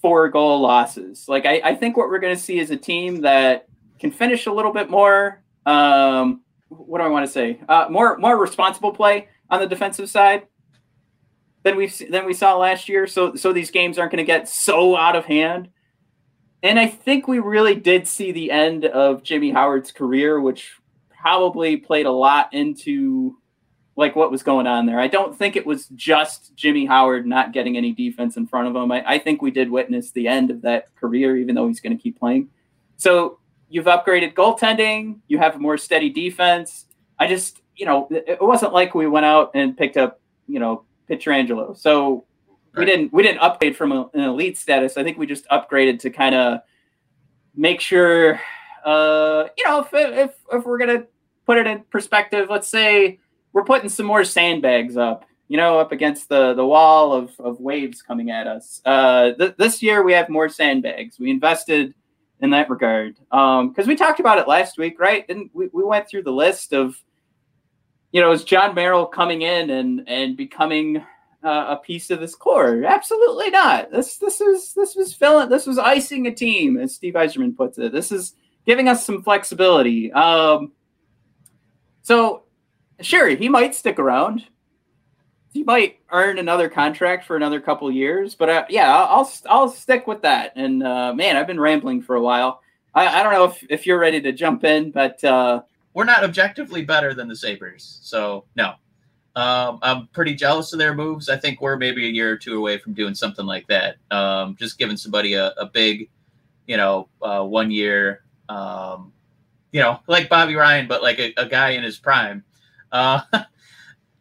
[0.00, 1.26] four goal losses.
[1.28, 3.68] Like I, I think what we're going to see is a team that
[3.98, 5.42] can finish a little bit more.
[5.66, 7.60] Um, what do I want to say?
[7.68, 10.46] Uh, more more responsible play on the defensive side
[11.62, 13.06] than we than we saw last year.
[13.06, 15.68] So so these games aren't going to get so out of hand.
[16.62, 20.72] And I think we really did see the end of Jimmy Howard's career, which
[21.20, 23.36] probably played a lot into
[23.96, 25.00] like what was going on there.
[25.00, 28.76] I don't think it was just Jimmy Howard not getting any defense in front of
[28.76, 28.90] him.
[28.92, 31.96] I, I think we did witness the end of that career, even though he's going
[31.96, 32.48] to keep playing.
[32.96, 33.38] So
[33.68, 36.86] you've upgraded goaltending, you have a more steady defense.
[37.18, 40.84] I just, you know, it wasn't like we went out and picked up, you know,
[41.10, 41.76] Pietrangelo.
[41.76, 42.24] So
[42.76, 44.96] we didn't we didn't upgrade from a, an elite status.
[44.96, 46.60] I think we just upgraded to kind of
[47.54, 48.40] make sure
[48.84, 51.04] uh, you know, if, if if we're gonna
[51.46, 53.18] put it in perspective, let's say
[53.52, 57.60] we're putting some more sandbags up, you know, up against the the wall of of
[57.60, 58.80] waves coming at us.
[58.84, 61.18] Uh, th- this year we have more sandbags.
[61.18, 61.94] We invested
[62.40, 65.24] in that regard because um, we talked about it last week, right?
[65.28, 66.96] And we, we went through the list of,
[68.12, 70.98] you know, is Jon Merrill coming in and and becoming
[71.44, 72.84] uh, a piece of this core?
[72.84, 73.90] Absolutely not.
[73.90, 77.78] This this is this was filling this was icing a team, as Steve Yzerman puts
[77.78, 77.92] it.
[77.92, 78.34] This is
[78.66, 80.12] giving us some flexibility.
[80.12, 80.72] Um,
[82.02, 82.44] so,
[83.00, 84.44] sure, he might stick around.
[85.52, 90.06] He might earn another contract for another couple years, but uh, yeah, I'll I'll stick
[90.06, 90.52] with that.
[90.56, 92.60] And uh, man, I've been rambling for a while.
[92.94, 95.62] I, I don't know if, if you're ready to jump in, but uh,
[95.94, 98.74] we're not objectively better than the Sabres, so no.
[99.36, 101.28] Um, I'm pretty jealous of their moves.
[101.28, 103.96] I think we're maybe a year or two away from doing something like that.
[104.10, 106.10] Um, just giving somebody a, a big,
[106.66, 109.12] you know, uh, one year um,
[109.72, 112.44] you know, like Bobby Ryan, but like a, a guy in his prime.
[112.90, 113.20] Uh,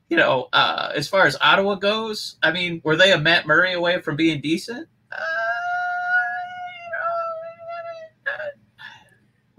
[0.09, 3.73] you know, uh, as far as Ottawa goes, I mean, were they a Matt Murray
[3.73, 4.87] away from being decent?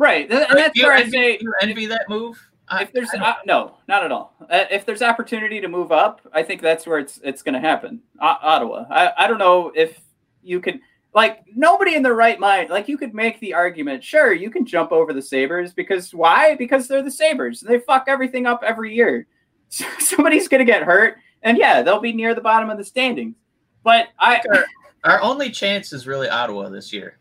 [0.01, 2.37] Right, and that's where I say you envy that move.
[2.73, 4.35] If there's uh, no, not at all.
[4.43, 7.61] Uh, if there's opportunity to move up, I think that's where it's it's going to
[7.61, 8.01] happen.
[8.21, 8.87] O- Ottawa.
[8.91, 10.01] I, I don't know if
[10.43, 10.81] you can
[11.13, 14.65] like nobody in their right mind like you could make the argument sure you can
[14.65, 18.95] jump over the sabres because why because they're the sabres they fuck everything up every
[18.95, 19.27] year
[19.69, 23.35] somebody's gonna get hurt and yeah they'll be near the bottom of the standings
[23.83, 24.65] but i our,
[25.05, 27.19] our only chance is really ottawa this year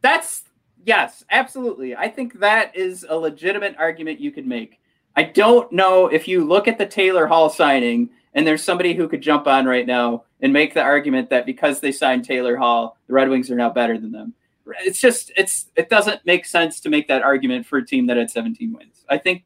[0.00, 0.44] that's
[0.90, 1.94] Yes, absolutely.
[1.94, 4.80] I think that is a legitimate argument you could make.
[5.14, 9.06] I don't know if you look at the Taylor Hall signing and there's somebody who
[9.06, 12.96] could jump on right now and make the argument that because they signed Taylor Hall,
[13.06, 14.34] the Red Wings are now better than them.
[14.80, 18.16] It's just it's it doesn't make sense to make that argument for a team that
[18.16, 19.04] had 17 wins.
[19.08, 19.44] I think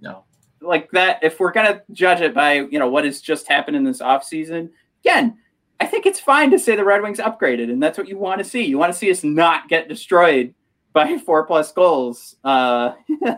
[0.00, 0.24] No.
[0.62, 3.84] like that if we're gonna judge it by you know what has just happened in
[3.84, 4.70] this offseason,
[5.04, 5.36] again,
[5.80, 8.38] I think it's fine to say the Red Wings upgraded, and that's what you want
[8.38, 8.62] to see.
[8.64, 10.54] You want to see us not get destroyed
[10.92, 12.36] by four plus goals.
[12.44, 12.92] Uh,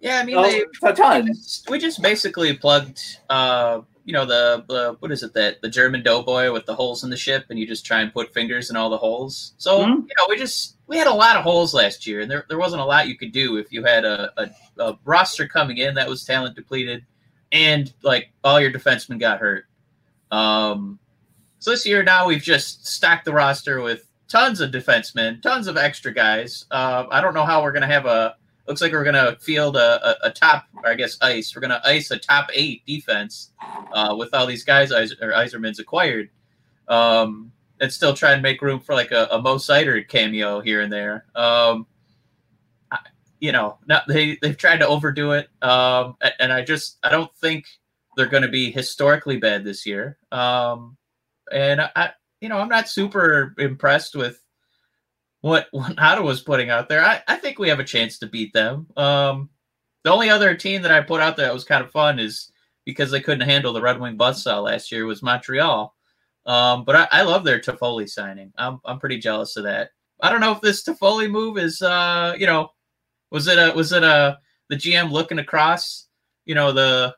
[0.00, 1.24] Yeah, I mean, Oh, they, a ton.
[1.24, 5.62] we just- we just basically plugged, uh, you know, the, the what is it that
[5.62, 8.34] the German doughboy with the holes in the ship, and you just try and put
[8.34, 9.54] fingers in all the holes.
[9.56, 10.02] So Mhm.
[10.06, 12.58] you know, we just we had a lot of holes last year, and there there
[12.58, 14.50] wasn't a lot you could do if you had a, a,
[14.82, 17.06] a roster coming in that was talent depleted,
[17.52, 19.64] and like all your defensemen got hurt.
[20.30, 20.98] Um,
[21.60, 25.76] so this year now we've just stacked the roster with tons of defensemen, tons of
[25.76, 26.66] extra guys.
[26.70, 30.24] Uh, I don't know how we're gonna have a looks like we're gonna field a,
[30.24, 31.54] a, a top, or I guess ice.
[31.54, 33.52] We're gonna ice a top eight defense
[33.92, 36.30] uh, with all these guys or Yzerman's acquired,
[36.88, 40.80] um, and still try and make room for like a, a Mo Seider cameo here
[40.80, 41.26] and there.
[41.34, 41.86] Um,
[42.90, 42.98] I,
[43.40, 47.34] you know, not, they they've tried to overdo it, um, and I just I don't
[47.36, 47.66] think
[48.16, 50.18] they're going to be historically bad this year.
[50.30, 50.96] Um,
[51.52, 52.10] and I,
[52.44, 54.38] you know, I'm not super impressed with
[55.40, 57.02] what what Ottawa's putting out there.
[57.02, 58.86] I, I think we have a chance to beat them.
[58.98, 59.48] Um,
[60.02, 62.52] the only other team that I put out there that was kind of fun is
[62.84, 65.94] because they couldn't handle the Red Wing buzzsaw last year was Montreal.
[66.44, 68.52] Um, but I, I love their Toffoli signing.
[68.58, 69.92] I'm I'm pretty jealous of that.
[70.20, 72.72] I don't know if this Toffoli move is uh you know
[73.30, 74.38] was it a was it a
[74.68, 76.08] the GM looking across
[76.44, 77.14] you know the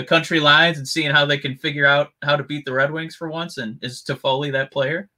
[0.00, 2.90] the country lines and seeing how they can figure out how to beat the Red
[2.90, 5.10] Wings for once and is Toffoli that player?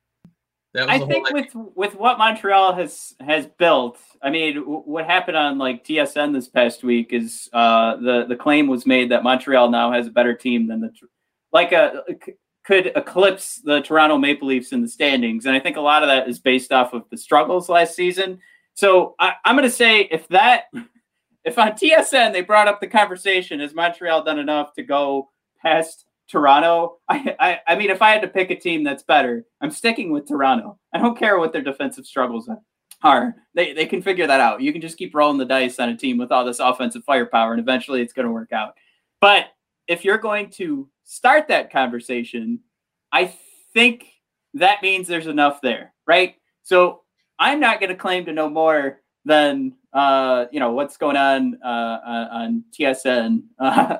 [0.75, 5.05] That I think whole with with what Montreal has has built, I mean, w- what
[5.05, 9.23] happened on like TSN this past week is uh, the the claim was made that
[9.23, 10.91] Montreal now has a better team than the
[11.53, 12.03] like a
[12.65, 16.09] could eclipse the Toronto Maple Leafs in the standings, and I think a lot of
[16.09, 18.41] that is based off of the struggles last season.
[18.73, 20.65] So I, I'm going to say if that
[21.45, 25.31] if on TSN they brought up the conversation, has Montreal done enough to go
[25.61, 26.99] past Toronto?
[27.09, 30.13] I, I, I mean, if I had to pick a team that's better, I'm sticking
[30.13, 30.79] with Toronto.
[30.93, 32.49] I don't care what their defensive struggles
[33.03, 33.35] are.
[33.55, 34.63] They, they can figure that out.
[34.63, 37.53] You can just keep rolling the dice on a team with all this offensive firepower,
[37.53, 38.75] and eventually it's going to work out.
[39.21, 39.47] But
[39.89, 42.61] if you're going to start that conversation,
[43.11, 43.35] I
[43.75, 44.07] think
[44.55, 46.37] that means there's enough there, right?
[46.63, 47.03] So
[47.39, 51.59] I'm not going to claim to know more than uh, you know what's going on
[51.65, 53.43] uh, on on TSN.
[53.59, 53.99] Uh,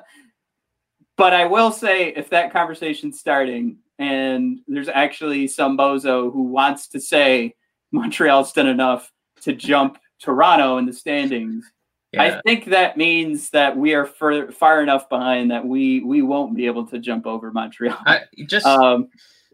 [1.17, 6.87] but I will say, if that conversation's starting and there's actually some bozo who wants
[6.89, 7.55] to say
[7.91, 9.11] Montreal's done enough
[9.41, 11.71] to jump Toronto in the standings,
[12.11, 12.23] Yeah.
[12.23, 16.55] I think that means that we are far, far enough behind that we we won't
[16.55, 17.97] be able to jump over Montreal.
[18.05, 19.09] I just Um,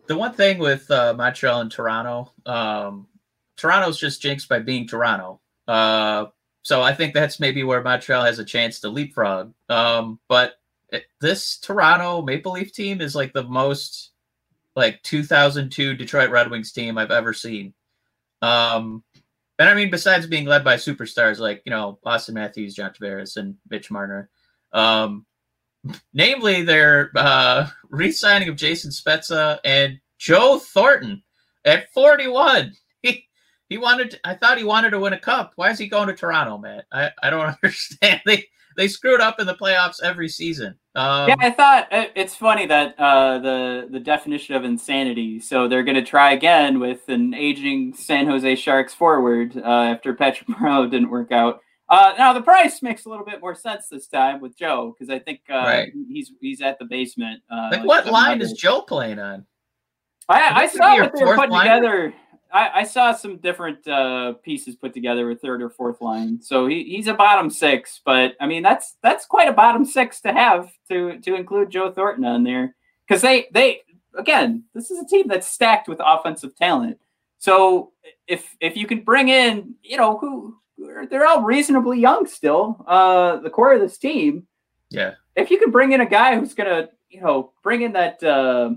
[0.07, 3.07] the one thing with uh, Montreal and Toronto, um,
[3.57, 5.41] Toronto's just jinxed by being Toronto.
[5.69, 6.25] Uh,
[6.63, 9.53] so I think that's maybe where Montreal has a chance to leapfrog.
[9.69, 10.55] Um, but
[10.89, 14.11] it, this Toronto Maple Leaf team is like the most
[14.75, 17.75] like 2002 Detroit Red Wings team I've ever seen.
[18.41, 19.03] Um,
[19.59, 23.37] and I mean, besides being led by superstars like you know Auston Matthews, John Tavares,
[23.37, 24.29] and Mitch Marner,
[24.73, 25.25] um,
[26.13, 31.21] namely their uh, re-signing of Jason Spezza and Joe Thornton
[31.63, 32.73] at 41.
[33.69, 34.11] He wanted.
[34.11, 35.53] To, I thought he wanted to win a cup.
[35.55, 36.81] Why is he going to Toronto, man?
[36.91, 38.21] I, I don't understand.
[38.25, 38.45] They
[38.77, 40.75] they screwed up in the playoffs every season.
[40.95, 45.39] Um, yeah, I thought it- it's funny that uh, the the definition of insanity.
[45.39, 50.13] So they're going to try again with an aging San Jose Sharks forward uh, after
[50.13, 51.59] Patrick Marleau didn't work out.
[51.89, 55.11] Uh, now the price makes a little bit more sense this time with Joe because
[55.13, 55.91] I think uh, Right.
[56.07, 57.41] he's he's at the basement.
[57.51, 59.45] Uh, like what line is Joe playing on?
[60.27, 62.13] I, I saw what they were putting together.
[62.51, 66.41] I, I saw some different uh, pieces put together with third or fourth line.
[66.41, 70.21] So he, he's a bottom six, but I mean that's that's quite a bottom six
[70.21, 72.75] to have to to include Joe Thornton on there
[73.07, 73.81] because they they
[74.17, 76.99] again this is a team that's stacked with offensive talent.
[77.37, 77.91] So
[78.27, 80.55] if if you can bring in you know who
[81.09, 84.47] they're all reasonably young still, uh, the core of this team
[84.89, 88.23] Yeah, if you can bring in a guy who's gonna, you know, bring in that
[88.23, 88.71] uh,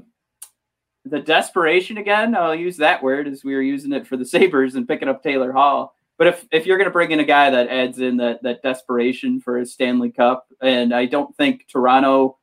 [1.05, 4.75] the desperation again, I'll use that word as we were using it for the Sabres
[4.75, 5.95] and picking up Taylor Hall.
[6.19, 9.41] But if if you're gonna bring in a guy that adds in that that desperation
[9.41, 12.39] for a Stanley Cup, and I don't think Toronto,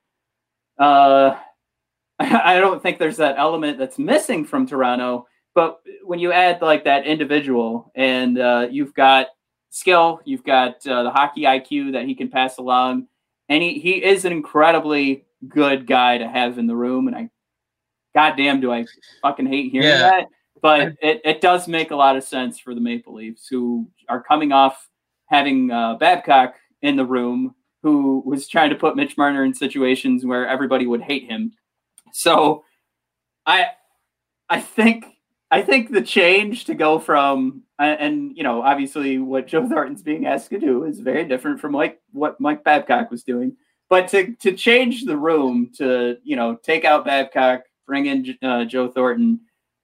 [0.78, 1.36] uh,
[2.20, 5.28] I don't think there's that element that's missing from Toronto.
[5.56, 9.28] but when you add like that individual and uh, you've got
[9.70, 13.08] skill, you've got uh, the hockey IQ that he can pass along,
[13.48, 17.08] and he, he is an incredibly good guy to have in the room.
[17.08, 17.30] And I,
[18.14, 18.86] goddamn, do I
[19.22, 19.98] fucking hate hearing Yeah.
[20.00, 20.28] that.
[20.62, 24.22] But it, it does make a lot of sense for the Maple Leafs, who are
[24.22, 24.90] coming off
[25.28, 30.26] having uh, Babcock in the room, who was trying to put Mitch Marner in situations
[30.26, 31.54] where everybody would hate him.
[32.12, 32.66] So,
[33.46, 33.68] I,
[34.50, 35.06] I think
[35.52, 40.04] I think the change to go from and, and you know obviously what Joe Thornton's
[40.04, 43.56] being asked to do is very different from like what Mike Babcock was doing,
[43.90, 48.64] but to to change the room to you know take out Babcock, bring in uh,
[48.66, 49.42] Joe Thornton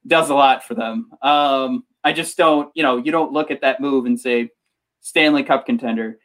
[0.08, 1.10] does a lot for them.
[1.22, 4.52] Um, I just don't you know you don't look at that move and say
[5.02, 6.20] Stanley Cup contender.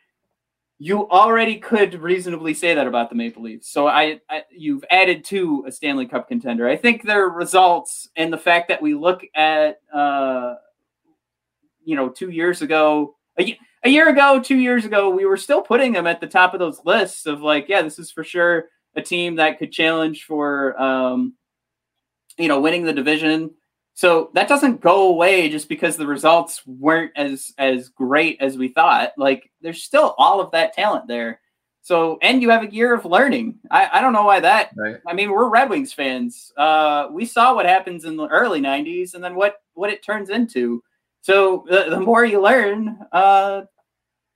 [0.78, 3.70] You already could reasonably say that about the Maple Leafs.
[3.70, 6.68] So I, I you've added to a Stanley Cup contender.
[6.68, 10.54] I think their results and the fact that we look at uh,
[11.82, 15.92] you know two years ago a year ago two years ago we were still putting
[15.92, 18.66] them at the top of those lists of like yeah this is for sure
[18.96, 21.34] a team that could challenge for um,
[22.40, 23.50] you know winning the division
[23.94, 28.68] so that doesn't go away just because the results weren't as as great as we
[28.68, 31.40] thought like there's still all of that talent there
[31.82, 34.96] so and you have a year of learning i, I don't know why that Right.
[35.06, 36.52] I mean, we're Red Wings fans.
[36.56, 40.30] Uh, we saw what happens in the early '90s, and then what what it turns
[40.30, 40.82] into.
[41.20, 43.62] So the, the more you learn, uh,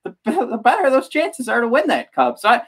[0.04, 2.38] the, the better those chances are to win that cup.
[2.38, 2.62] So, I,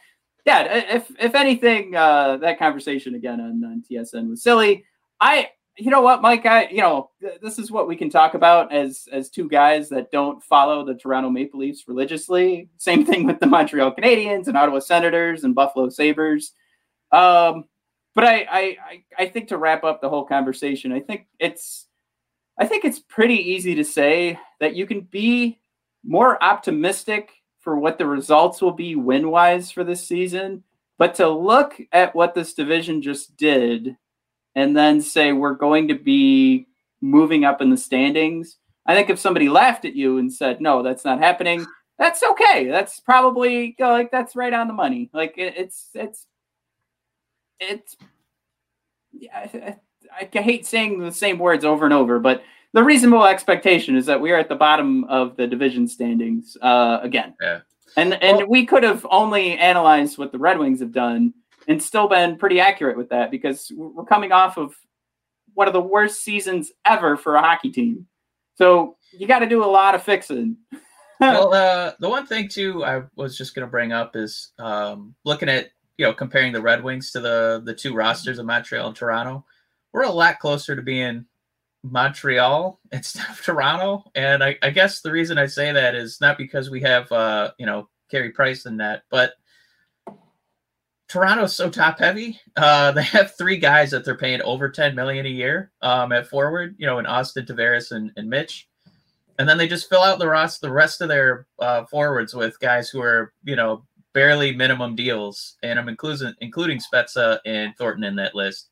[0.46, 4.84] yeah, if if anything, uh, that conversation again on, on TSN was silly.
[5.20, 8.34] I, you know what, Mike, I, you know, th- this is what we can talk
[8.34, 12.68] about as as two guys that don't follow the Toronto Maple Leafs religiously.
[12.78, 16.52] Same thing with the Montreal Canadiens and Ottawa Senators and Buffalo Sabres.
[17.12, 17.64] Um,
[18.14, 21.86] but I, I, I, I think to wrap up the whole conversation, I think it's,
[22.58, 25.60] I think it's pretty easy to say that you can be
[26.02, 30.62] more optimistic for what the results will be win wise for this season,
[30.98, 33.96] but to look at what this division just did,
[34.56, 36.66] and then say we're going to be
[37.00, 38.56] moving up in the standings.
[38.86, 41.64] I think if somebody laughed at you and said no, that's not happening,
[41.98, 42.66] that's okay.
[42.68, 45.10] That's probably like that's right on the money.
[45.12, 46.26] Like it, it's it's
[47.60, 47.96] it's
[49.12, 49.76] yeah, I,
[50.20, 52.42] I, hate saying the same words over and over, but
[52.72, 56.98] the reasonable expectation is that we are at the bottom of the division standings uh,
[57.02, 57.34] again.
[57.40, 57.60] Yeah.
[57.96, 61.32] And and we could have only analyzed what the Red Wings have done
[61.68, 64.74] and still been pretty accurate with that because we're coming off of
[65.54, 68.06] one of the worst seasons ever for a hockey team.
[68.56, 70.56] So you got to do a lot of fixing.
[71.20, 75.14] well, uh, the one thing too, I was just going to bring up is um,
[75.24, 78.88] looking at you know comparing the Red Wings to the the two rosters of Montreal
[78.88, 79.44] and Toronto.
[79.92, 81.24] We're a lot closer to being
[81.82, 86.38] Montreal instead of Toronto, and I, I guess the reason I say that is not
[86.38, 89.34] because we have uh, you know Carey Price in that, but
[91.08, 92.40] Toronto's so top heavy.
[92.56, 96.26] Uh, they have three guys that they're paying over ten million a year um, at
[96.26, 96.74] forward.
[96.78, 98.68] You know, in Austin Tavares and, and Mitch
[99.38, 102.58] and then they just fill out the rest the rest of their uh, forwards with
[102.60, 108.04] guys who are you know barely minimum deals, and I'm including including Spezza and Thornton
[108.04, 108.70] in that list.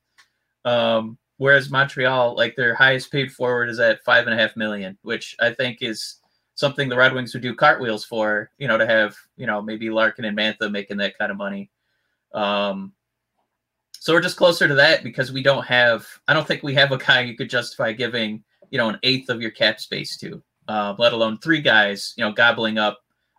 [0.64, 4.96] Um, whereas Montreal, like their highest paid forward is at five and a half million,
[5.02, 6.16] which I think is
[6.54, 8.50] something the Red Wings would do cartwheels for.
[8.58, 11.70] You know, to have you know maybe Larkin and Mantha making that kind of money.
[12.34, 12.92] Um,
[13.98, 16.06] so we're just closer to that because we don't have.
[16.28, 19.30] I don't think we have a guy you could justify giving you know an eighth
[19.30, 22.98] of your cap space to uh, let alone three guys, you know, gobbling up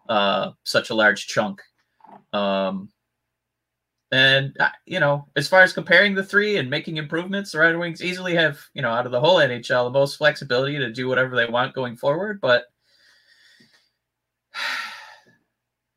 [0.10, 1.62] uh, such a large chunk.
[2.34, 2.90] Um,
[4.12, 7.78] and uh, you know, as far as comparing the three and making improvements, the Red
[7.78, 11.08] Wings easily have, you know, out of the whole NHL, the most flexibility to do
[11.08, 12.40] whatever they want going forward.
[12.40, 12.66] But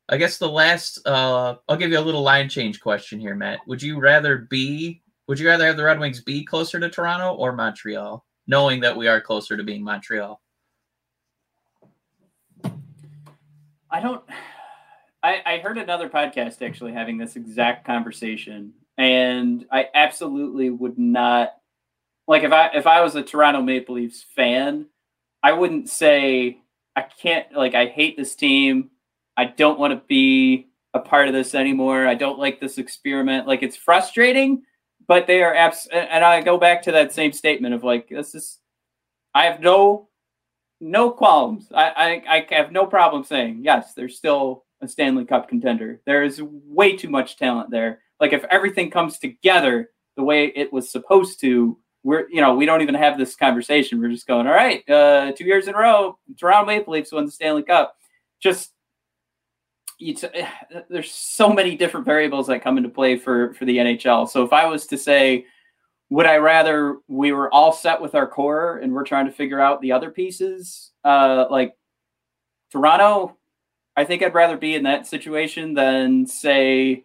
[0.09, 3.59] I guess the last, uh, I'll give you a little line change question here, Matt.
[3.67, 7.35] Would you rather be, would you rather have the Red Wings be closer to Toronto
[7.35, 10.41] or Montreal, knowing that we are closer to being Montreal?
[13.91, 14.23] I don't.
[15.21, 21.53] I, I heard another podcast actually having this exact conversation, and I absolutely would not
[22.27, 24.85] like if I if I was a Toronto Maple Leafs fan,
[25.41, 26.59] I wouldn't say
[26.95, 28.91] I can't like I hate this team.
[29.39, 32.05] I don't want to be a part of this anymore.
[32.05, 33.47] I don't like this experiment.
[33.47, 34.63] Like it's frustrating,
[35.07, 35.87] but they are abs.
[35.93, 38.57] And I go back to that same statement of like this is.
[39.33, 40.09] I have no
[40.81, 41.71] no qualms.
[41.73, 43.93] I, I, I have no problem saying yes.
[43.93, 46.01] There's still a Stanley Cup contender.
[46.05, 48.01] There is way too much talent there.
[48.19, 52.65] Like if everything comes together the way it was supposed to, we're you know we
[52.65, 54.01] don't even have this conversation.
[54.01, 57.25] We're just going, all right, uh, two years in a row, Toronto Maple Leafs won
[57.25, 57.95] the Stanley Cup.
[58.41, 58.73] Just
[59.99, 60.27] you t-
[60.89, 64.27] there's so many different variables that come into play for for the NHL.
[64.27, 65.45] So if I was to say,
[66.09, 69.59] would I rather we were all set with our core and we're trying to figure
[69.59, 71.75] out the other pieces, uh, like
[72.71, 73.37] Toronto?
[73.95, 77.03] I think I'd rather be in that situation than say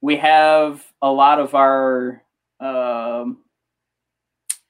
[0.00, 2.22] we have a lot of our
[2.58, 2.74] um,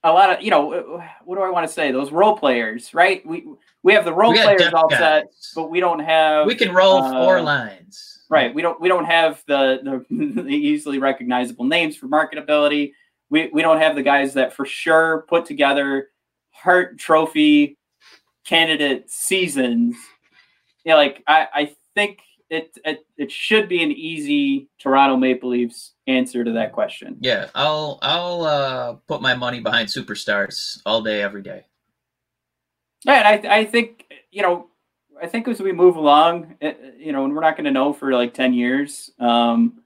[0.05, 1.91] a lot of you know what do I want to say?
[1.91, 3.27] Those role players, right?
[3.27, 3.47] We
[3.83, 4.99] we have the role players all guys.
[4.99, 5.25] set,
[5.55, 6.47] but we don't have.
[6.47, 8.25] We can roll uh, four lines.
[8.29, 8.55] Right.
[8.55, 12.93] We don't we don't have the, the the easily recognizable names for marketability.
[13.31, 16.11] We we don't have the guys that for sure put together
[16.51, 17.79] Hart Trophy
[18.45, 19.97] candidate seasons.
[20.85, 22.21] Yeah, like I, I think
[22.55, 27.17] it, it it should be an easy Toronto Maple Leafs answer to that question.
[27.21, 31.65] Yeah, I'll I'll uh, put my money behind superstars all day, every day.
[33.05, 34.69] Yeah, and I I think you know
[35.21, 37.93] I think as we move along, eh, you know, and we're not going to know
[37.93, 39.11] for like ten years.
[39.19, 39.84] Um,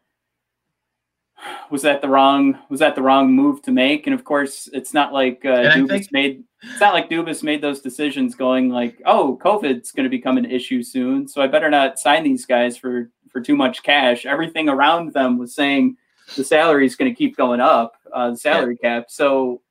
[1.71, 4.07] was that the wrong was that the wrong move to make?
[4.07, 7.63] And of course, it's not like uh, Dubas think- made it's not like Dubas made
[7.63, 11.71] those decisions going like, oh, COVID's going to become an issue soon, so I better
[11.71, 14.27] not sign these guys for for too much cash.
[14.27, 15.97] Everything around them was saying
[16.37, 19.07] the salary is going to keep going up, uh, the salary cap.
[19.09, 19.63] So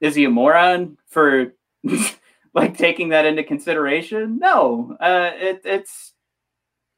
[0.00, 1.54] is he a moron for
[2.54, 4.38] like taking that into consideration?
[4.38, 6.12] No, uh, it, it's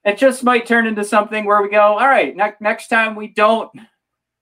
[0.05, 3.29] it just might turn into something where we go, all right, next next time we
[3.29, 3.71] don't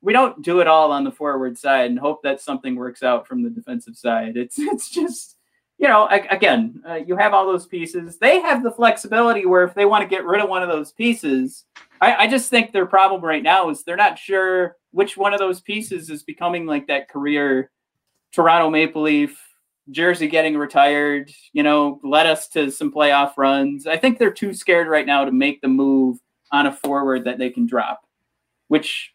[0.04, 3.26] we don't do it all on the forward side and hope that something works out
[3.26, 4.36] from the defensive side.
[4.36, 5.36] It's it's just
[5.78, 8.18] you know again uh, you have all those pieces.
[8.18, 10.92] They have the flexibility where if they want to get rid of one of those
[10.92, 11.64] pieces,
[12.00, 15.40] I, I just think their problem right now is they're not sure which one of
[15.40, 17.70] those pieces is becoming like that career
[18.32, 19.40] Toronto Maple Leaf
[19.90, 23.86] jersey getting retired, you know, led us to some playoff runs.
[23.86, 26.18] I think they're too scared right now to make the move
[26.52, 28.00] on a forward that they can drop,
[28.68, 29.13] which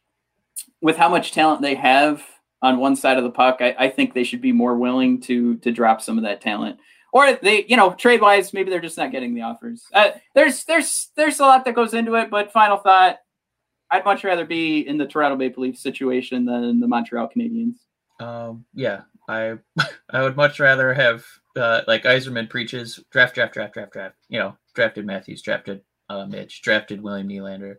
[0.82, 2.24] with how much talent they have
[2.62, 5.58] on one side of the puck, I, I think they should be more willing to
[5.58, 6.80] to drop some of that talent.
[7.12, 9.84] Or they, you know, trade wise, maybe they're just not getting the offers.
[9.94, 13.18] Uh, there's there's there's a lot that goes into it, but final thought,
[13.90, 17.76] I'd much rather be in the Toronto Maple Leafs situation than the Montreal Canadiens.
[18.20, 19.58] Um, yeah, I
[20.10, 24.16] I would much rather have uh, like Yzerman preaches draft, draft, draft, draft, draft.
[24.28, 27.76] You know, drafted Matthews, drafted uh, Mitch, drafted William Nylander.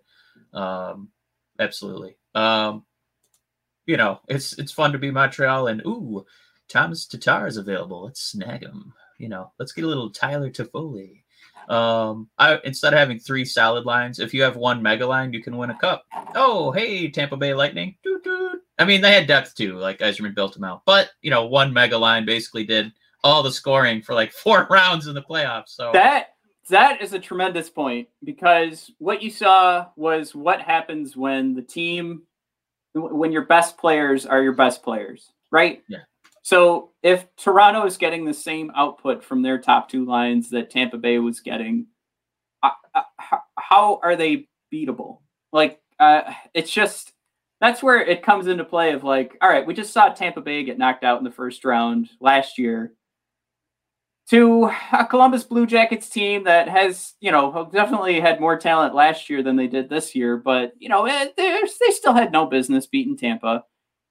[0.53, 1.11] Um,
[1.59, 2.17] absolutely.
[2.35, 2.85] Um,
[3.87, 6.25] you know, it's it's fun to be Montreal, and ooh,
[6.69, 8.05] Tomas Tatar is available.
[8.05, 8.93] Let's snag him.
[9.19, 11.23] You know, let's get a little Tyler Toffoli.
[11.69, 15.43] Um, I instead of having three solid lines, if you have one mega line, you
[15.43, 16.05] can win a cup.
[16.35, 17.97] Oh, hey, Tampa Bay Lightning.
[18.03, 18.63] Doot, doot.
[18.79, 20.83] I mean, they had depth too, like Yzerman built them out.
[20.87, 25.07] But you know, one mega line basically did all the scoring for like four rounds
[25.07, 25.69] in the playoffs.
[25.71, 26.30] So That
[26.71, 32.23] that is a tremendous point because what you saw was what happens when the team
[32.95, 35.83] when your best players are your best players, right?
[35.89, 35.99] Yeah.
[36.43, 40.97] So if Toronto is getting the same output from their top two lines that Tampa
[40.97, 41.87] Bay was getting,
[42.63, 45.19] uh, uh, how- how are they beatable?
[45.53, 47.13] Like, uh, it's just
[47.61, 50.65] that's where it comes into play of like, all right, we just saw Tampa Bay
[50.65, 52.95] get knocked out in the first round last year
[54.31, 59.29] to a Columbus Blue Jackets team that has, you know, definitely had more talent last
[59.29, 62.47] year than they did this year, but you know, eh, they they still had no
[62.47, 63.65] business beating Tampa.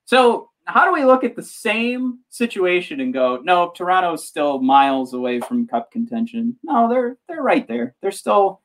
[0.03, 5.13] So how do we look at the same situation and go, no, Toronto's still miles
[5.13, 6.57] away from cup contention?
[6.63, 7.95] No, they're they're right there.
[8.01, 8.59] They're still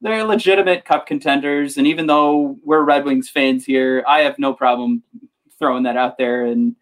[0.00, 4.54] they're legitimate cup contenders, and even though we're Red Wings fans here, I have no
[4.54, 5.02] problem
[5.58, 6.76] throwing that out there and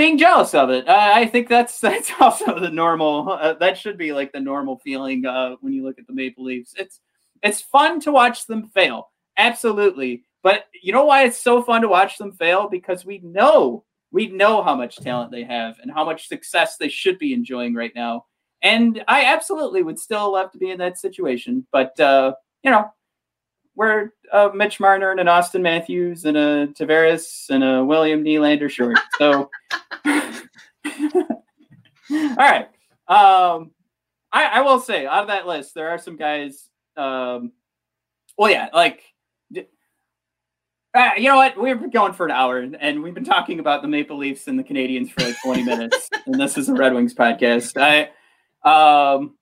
[0.00, 0.88] being jealous of it.
[0.88, 3.30] Uh, I think that's that's also the normal.
[3.30, 6.44] Uh, that should be like the normal feeling uh, when you look at the Maple
[6.44, 6.74] Leafs.
[6.78, 7.00] It's
[7.42, 10.24] it's fun to watch them fail, absolutely.
[10.42, 12.66] But you know why it's so fun to watch them fail?
[12.68, 16.88] Because we know we know how much talent they have and how much success they
[16.88, 18.24] should be enjoying right now.
[18.62, 21.66] And I absolutely would still love to be in that situation.
[21.72, 22.32] But uh,
[22.62, 22.90] you know,
[23.80, 28.68] we're uh, Mitch Marner and an Auston Matthews and a Tavares and a William Nylander
[28.68, 28.98] short.
[29.16, 29.48] So,
[30.04, 30.26] all
[32.36, 32.68] right.
[33.08, 33.70] Um,
[34.30, 36.68] I, I will say out of that list, there are some guys.
[36.98, 37.52] Um,
[38.36, 39.02] well, yeah, like.
[40.92, 41.56] Uh, you know what?
[41.56, 44.46] We've been going for an hour, and- and we've been talking about the Maple Leafs
[44.48, 47.76] and the Canadiens for like 20 minutes, and this is a Red Wings podcast.
[47.80, 48.10] I,
[49.14, 49.36] um,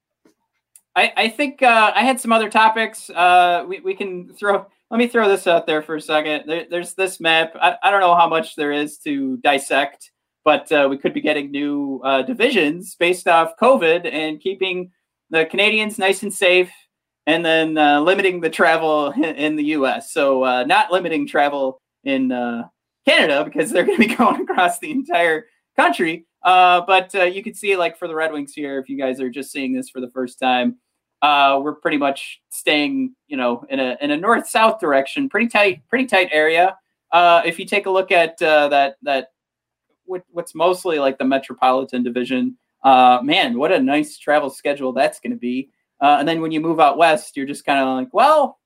[0.99, 3.09] I, I think uh, I had some other topics.
[3.11, 4.67] Uh, we, we can throw.
[4.91, 6.45] Let me throw this out there for a second.
[6.47, 7.53] There, there's this map.
[7.61, 10.11] I, I don't know how much there is to dissect,
[10.45, 14.91] but uh, we could be getting new uh, divisions based off COVID and keeping
[15.31, 16.71] the Canadians nice and safe,
[17.27, 20.13] and then uh, limiting the travel in, the U.S.
[20.13, 22.31] So uh, not limiting travel in
[23.07, 25.47] Canada because they're going to be going across the entire
[25.77, 26.27] country.
[26.43, 29.21] Uh, but uh, you can see, like for the Red Wings here, if you guys
[29.21, 30.77] are just seeing this for the first time,
[31.23, 35.49] uh, we're pretty much staying, you know, in a in a north south direction, pretty
[35.49, 36.77] tight, pretty tight area.
[37.13, 39.33] Uh, if you take a look at uh, that that
[40.05, 45.21] what, what's mostly like the metropolitan division, uh, man, what a nice travel schedule that's
[45.21, 45.71] going to be.
[46.01, 48.59] Uh, and then when you move out west, you're just kind of like, well,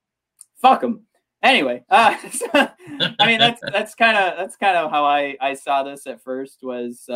[0.61, 1.01] fuck them.
[1.41, 2.15] Anyway, uh,
[2.53, 6.23] I mean that's that's kind of that's kind of how I I saw this at
[6.23, 7.09] first was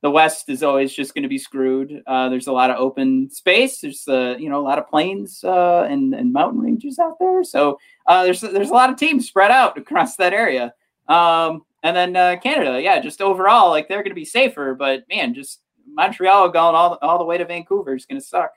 [0.00, 2.02] the West is always just going to be screwed.
[2.06, 3.80] Uh, there's a lot of open space.
[3.80, 7.42] There's uh, you know a lot of plains uh, and and mountain ranges out there.
[7.42, 10.72] So uh, there's there's a lot of teams spread out across that area.
[11.08, 14.74] Um, and then uh, Canada, yeah, just overall like they're going to be safer.
[14.74, 18.52] But man, just Montreal going all all the way to Vancouver is going to suck.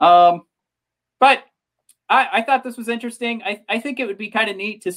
[0.00, 0.42] Um,
[1.18, 1.42] but
[2.08, 3.42] I, I thought this was interesting.
[3.44, 4.92] I, I think it would be kind of neat to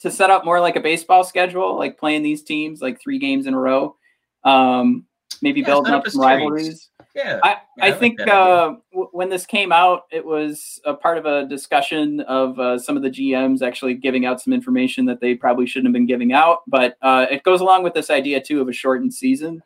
[0.00, 3.46] to set up more like a baseball schedule, like playing these teams like three games
[3.46, 3.96] in a row.
[4.44, 5.06] Um,
[5.42, 6.40] maybe Yeah, building up up some series.
[6.40, 6.90] rivalries.
[7.14, 7.40] Yeah.
[7.42, 8.34] I, Yeah, I I think idea.
[8.34, 12.78] uh, w- when this came out, it was a part of a discussion of uh,
[12.78, 16.06] some of the GMs actually giving out some information that they probably shouldn't have been
[16.06, 16.58] giving out.
[16.66, 19.62] But uh, it goes along with this idea too of a shortened season.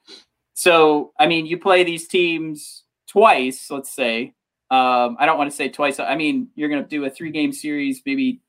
[0.55, 4.35] So I mean, you play these teams twice, let's say.
[4.71, 5.99] Um, I don't want to say twice.
[5.99, 8.41] I mean, you're going to do a three game series, maybe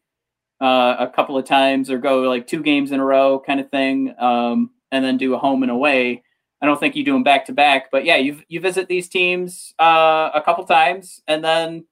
[0.59, 3.69] uh, a couple of times, or go like two games in a row, kind of
[3.71, 6.23] thing, um, and then do a home and away.
[6.61, 9.07] I don't think you do them back to back, but yeah, you you visit these
[9.07, 11.85] teams uh, a couple times, and then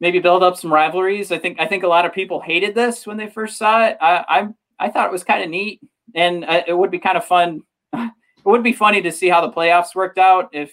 [0.00, 1.32] maybe build up some rivalries.
[1.32, 3.96] I think I think a lot of people hated this when they first saw it.
[4.00, 5.80] I I'm, I thought it was kind of neat,
[6.14, 7.62] and uh, it would be kind of fun.
[7.92, 8.10] it
[8.44, 10.50] would be funny to see how the playoffs worked out.
[10.52, 10.72] If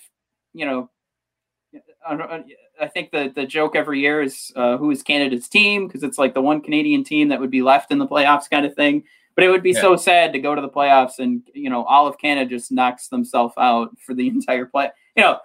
[0.54, 0.90] you know,
[2.06, 2.44] I,
[2.80, 6.18] I think the the joke every year is uh, who is Canada's team because it's
[6.18, 9.04] like the one Canadian team that would be left in the playoffs kind of thing.
[9.40, 9.80] But it would be Yeah.
[9.80, 13.08] so sad to go to the playoffs and you know all of Canada just knocks
[13.08, 14.92] themselves out for the entire play.
[15.16, 15.40] You know,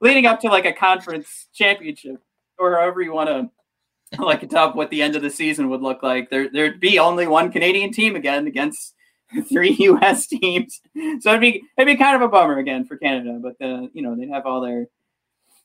[0.00, 2.22] leading up to like a conference championship
[2.60, 3.50] or however you want to
[4.22, 6.30] like top what the end of the season would look like.
[6.30, 8.94] There there'd be only one Canadian team again against
[9.48, 10.28] three U.S.
[10.28, 10.80] teams,
[11.18, 13.40] so it'd be it'd be kind of a bummer again for Canada.
[13.42, 14.86] But the you know they'd have all their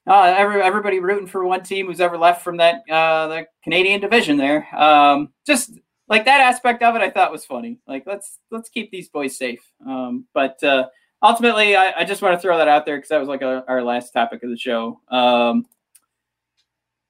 [0.08, 4.02] uh, every, everybody rooting for one team who's ever left from that uh, the Canadian
[4.02, 4.68] division there.
[4.76, 5.72] Um, just
[6.08, 7.80] like that aspect of it, I thought was funny.
[7.88, 9.62] Like let's let's keep these boys safe.
[9.86, 10.88] Um, but uh,
[11.24, 13.64] ultimately, I, I just want to throw that out there because that was like a,
[13.68, 15.00] our last topic of the show.
[15.10, 15.66] Um,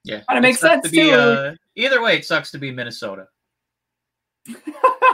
[0.04, 0.22] Yeah.
[0.30, 1.12] It makes sense, to be, too.
[1.12, 3.28] uh, either way, it sucks to be Minnesota.
[4.48, 4.62] Which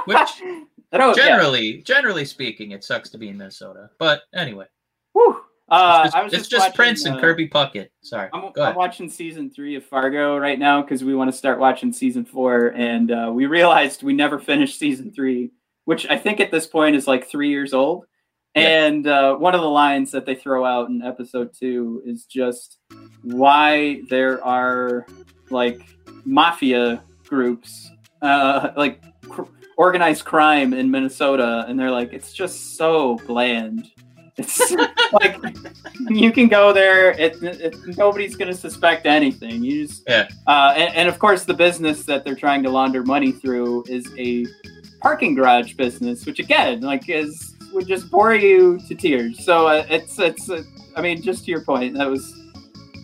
[0.93, 1.25] I don't- yeah.
[1.25, 3.89] generally, generally speaking, it sucks to be in Minnesota.
[3.97, 4.65] But anyway,
[5.13, 5.40] Whew.
[5.71, 7.87] Uh, it's just, I was it's just, just watching, Prince and uh, Kirby Puckett.
[8.01, 11.59] Sorry, I'm, I'm watching season three of Fargo right now because we want to start
[11.59, 15.51] watching season four, and uh, we realized we never finished season three,
[15.85, 18.05] which I think at this point is like three years old.
[18.53, 18.85] Yeah.
[18.85, 22.79] And uh, one of the lines that they throw out in episode two is just
[23.21, 25.07] why there are
[25.49, 25.79] like
[26.25, 27.89] mafia groups,
[28.21, 29.43] uh, like cr-
[29.77, 33.89] organized crime in Minnesota, and they're like, it's just so bland.
[34.37, 34.71] It's
[35.11, 35.37] like
[36.09, 37.11] you can go there.
[37.11, 39.63] It, it, nobody's going to suspect anything.
[39.63, 40.27] You just Yeah.
[40.47, 44.07] Uh, and, and of course, the business that they're trying to launder money through is
[44.17, 44.45] a
[45.01, 49.43] parking garage business, which again, like, is would just bore you to tears.
[49.43, 50.49] So uh, it's it's.
[50.49, 50.63] Uh,
[50.95, 52.33] I mean, just to your point, that was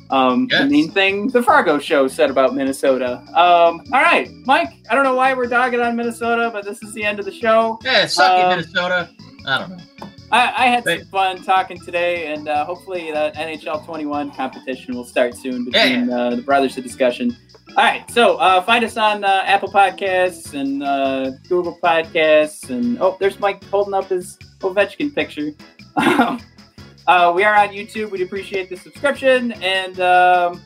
[0.09, 0.71] um, the Yes.
[0.71, 3.19] main thing the Fargo show said about Minnesota.
[3.29, 4.73] Um, all right, Mike.
[4.89, 7.31] I don't know why we're dogging on Minnesota, but this is the end of the
[7.33, 7.77] show.
[7.83, 9.09] Yeah, sucky Um, Minnesota.
[9.45, 10.09] I don't know.
[10.31, 15.05] I, I had some fun talking today, and uh, hopefully that NHL 21 competition will
[15.05, 17.35] start soon between uh, the brothers of discussion.
[17.69, 22.99] All right, so uh, find us on uh, Apple Podcasts and uh, Google Podcasts, and
[22.99, 25.51] oh, there's Mike holding up his Ovechkin picture.
[25.95, 28.11] uh, we are on YouTube.
[28.11, 30.61] We'd appreciate the subscription, and um,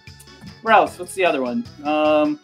[0.63, 0.97] where else?
[0.97, 1.65] What's the other one?
[1.83, 2.39] Um,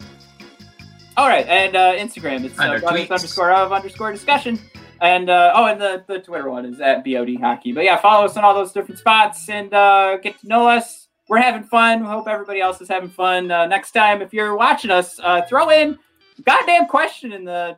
[1.16, 2.44] all right, and uh, Instagram.
[2.44, 4.60] It's uh, brothers underscore of underscore discussion.
[5.02, 7.72] And uh, oh, and the, the Twitter one is at BOD Hockey.
[7.72, 11.08] But yeah, follow us on all those different spots and uh, get to know us.
[11.30, 12.02] We're having fun.
[12.02, 13.52] We hope everybody else is having fun.
[13.52, 15.98] Uh, next time, if you're watching us, uh, throw in
[16.44, 17.78] goddamn question in the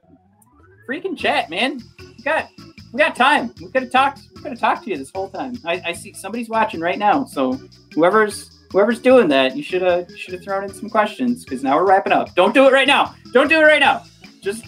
[0.88, 1.82] freaking chat, man.
[2.00, 2.50] We got
[2.94, 3.54] we got time.
[3.60, 4.22] We could have talked.
[4.36, 5.56] We could have talked to you this whole time.
[5.66, 7.26] I, I see somebody's watching right now.
[7.26, 7.60] So
[7.94, 11.76] whoever's whoever's doing that, you should have should have thrown in some questions because now
[11.76, 12.34] we're wrapping up.
[12.36, 13.16] Don't do it right now.
[13.34, 14.04] Don't do it right now.
[14.42, 14.66] Just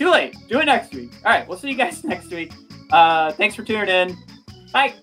[0.00, 0.34] too late.
[0.48, 1.12] Do it next week.
[1.26, 1.46] All right.
[1.46, 2.52] We'll see you guys next week.
[2.90, 4.16] Uh, thanks for tuning in.
[4.72, 4.94] Bye.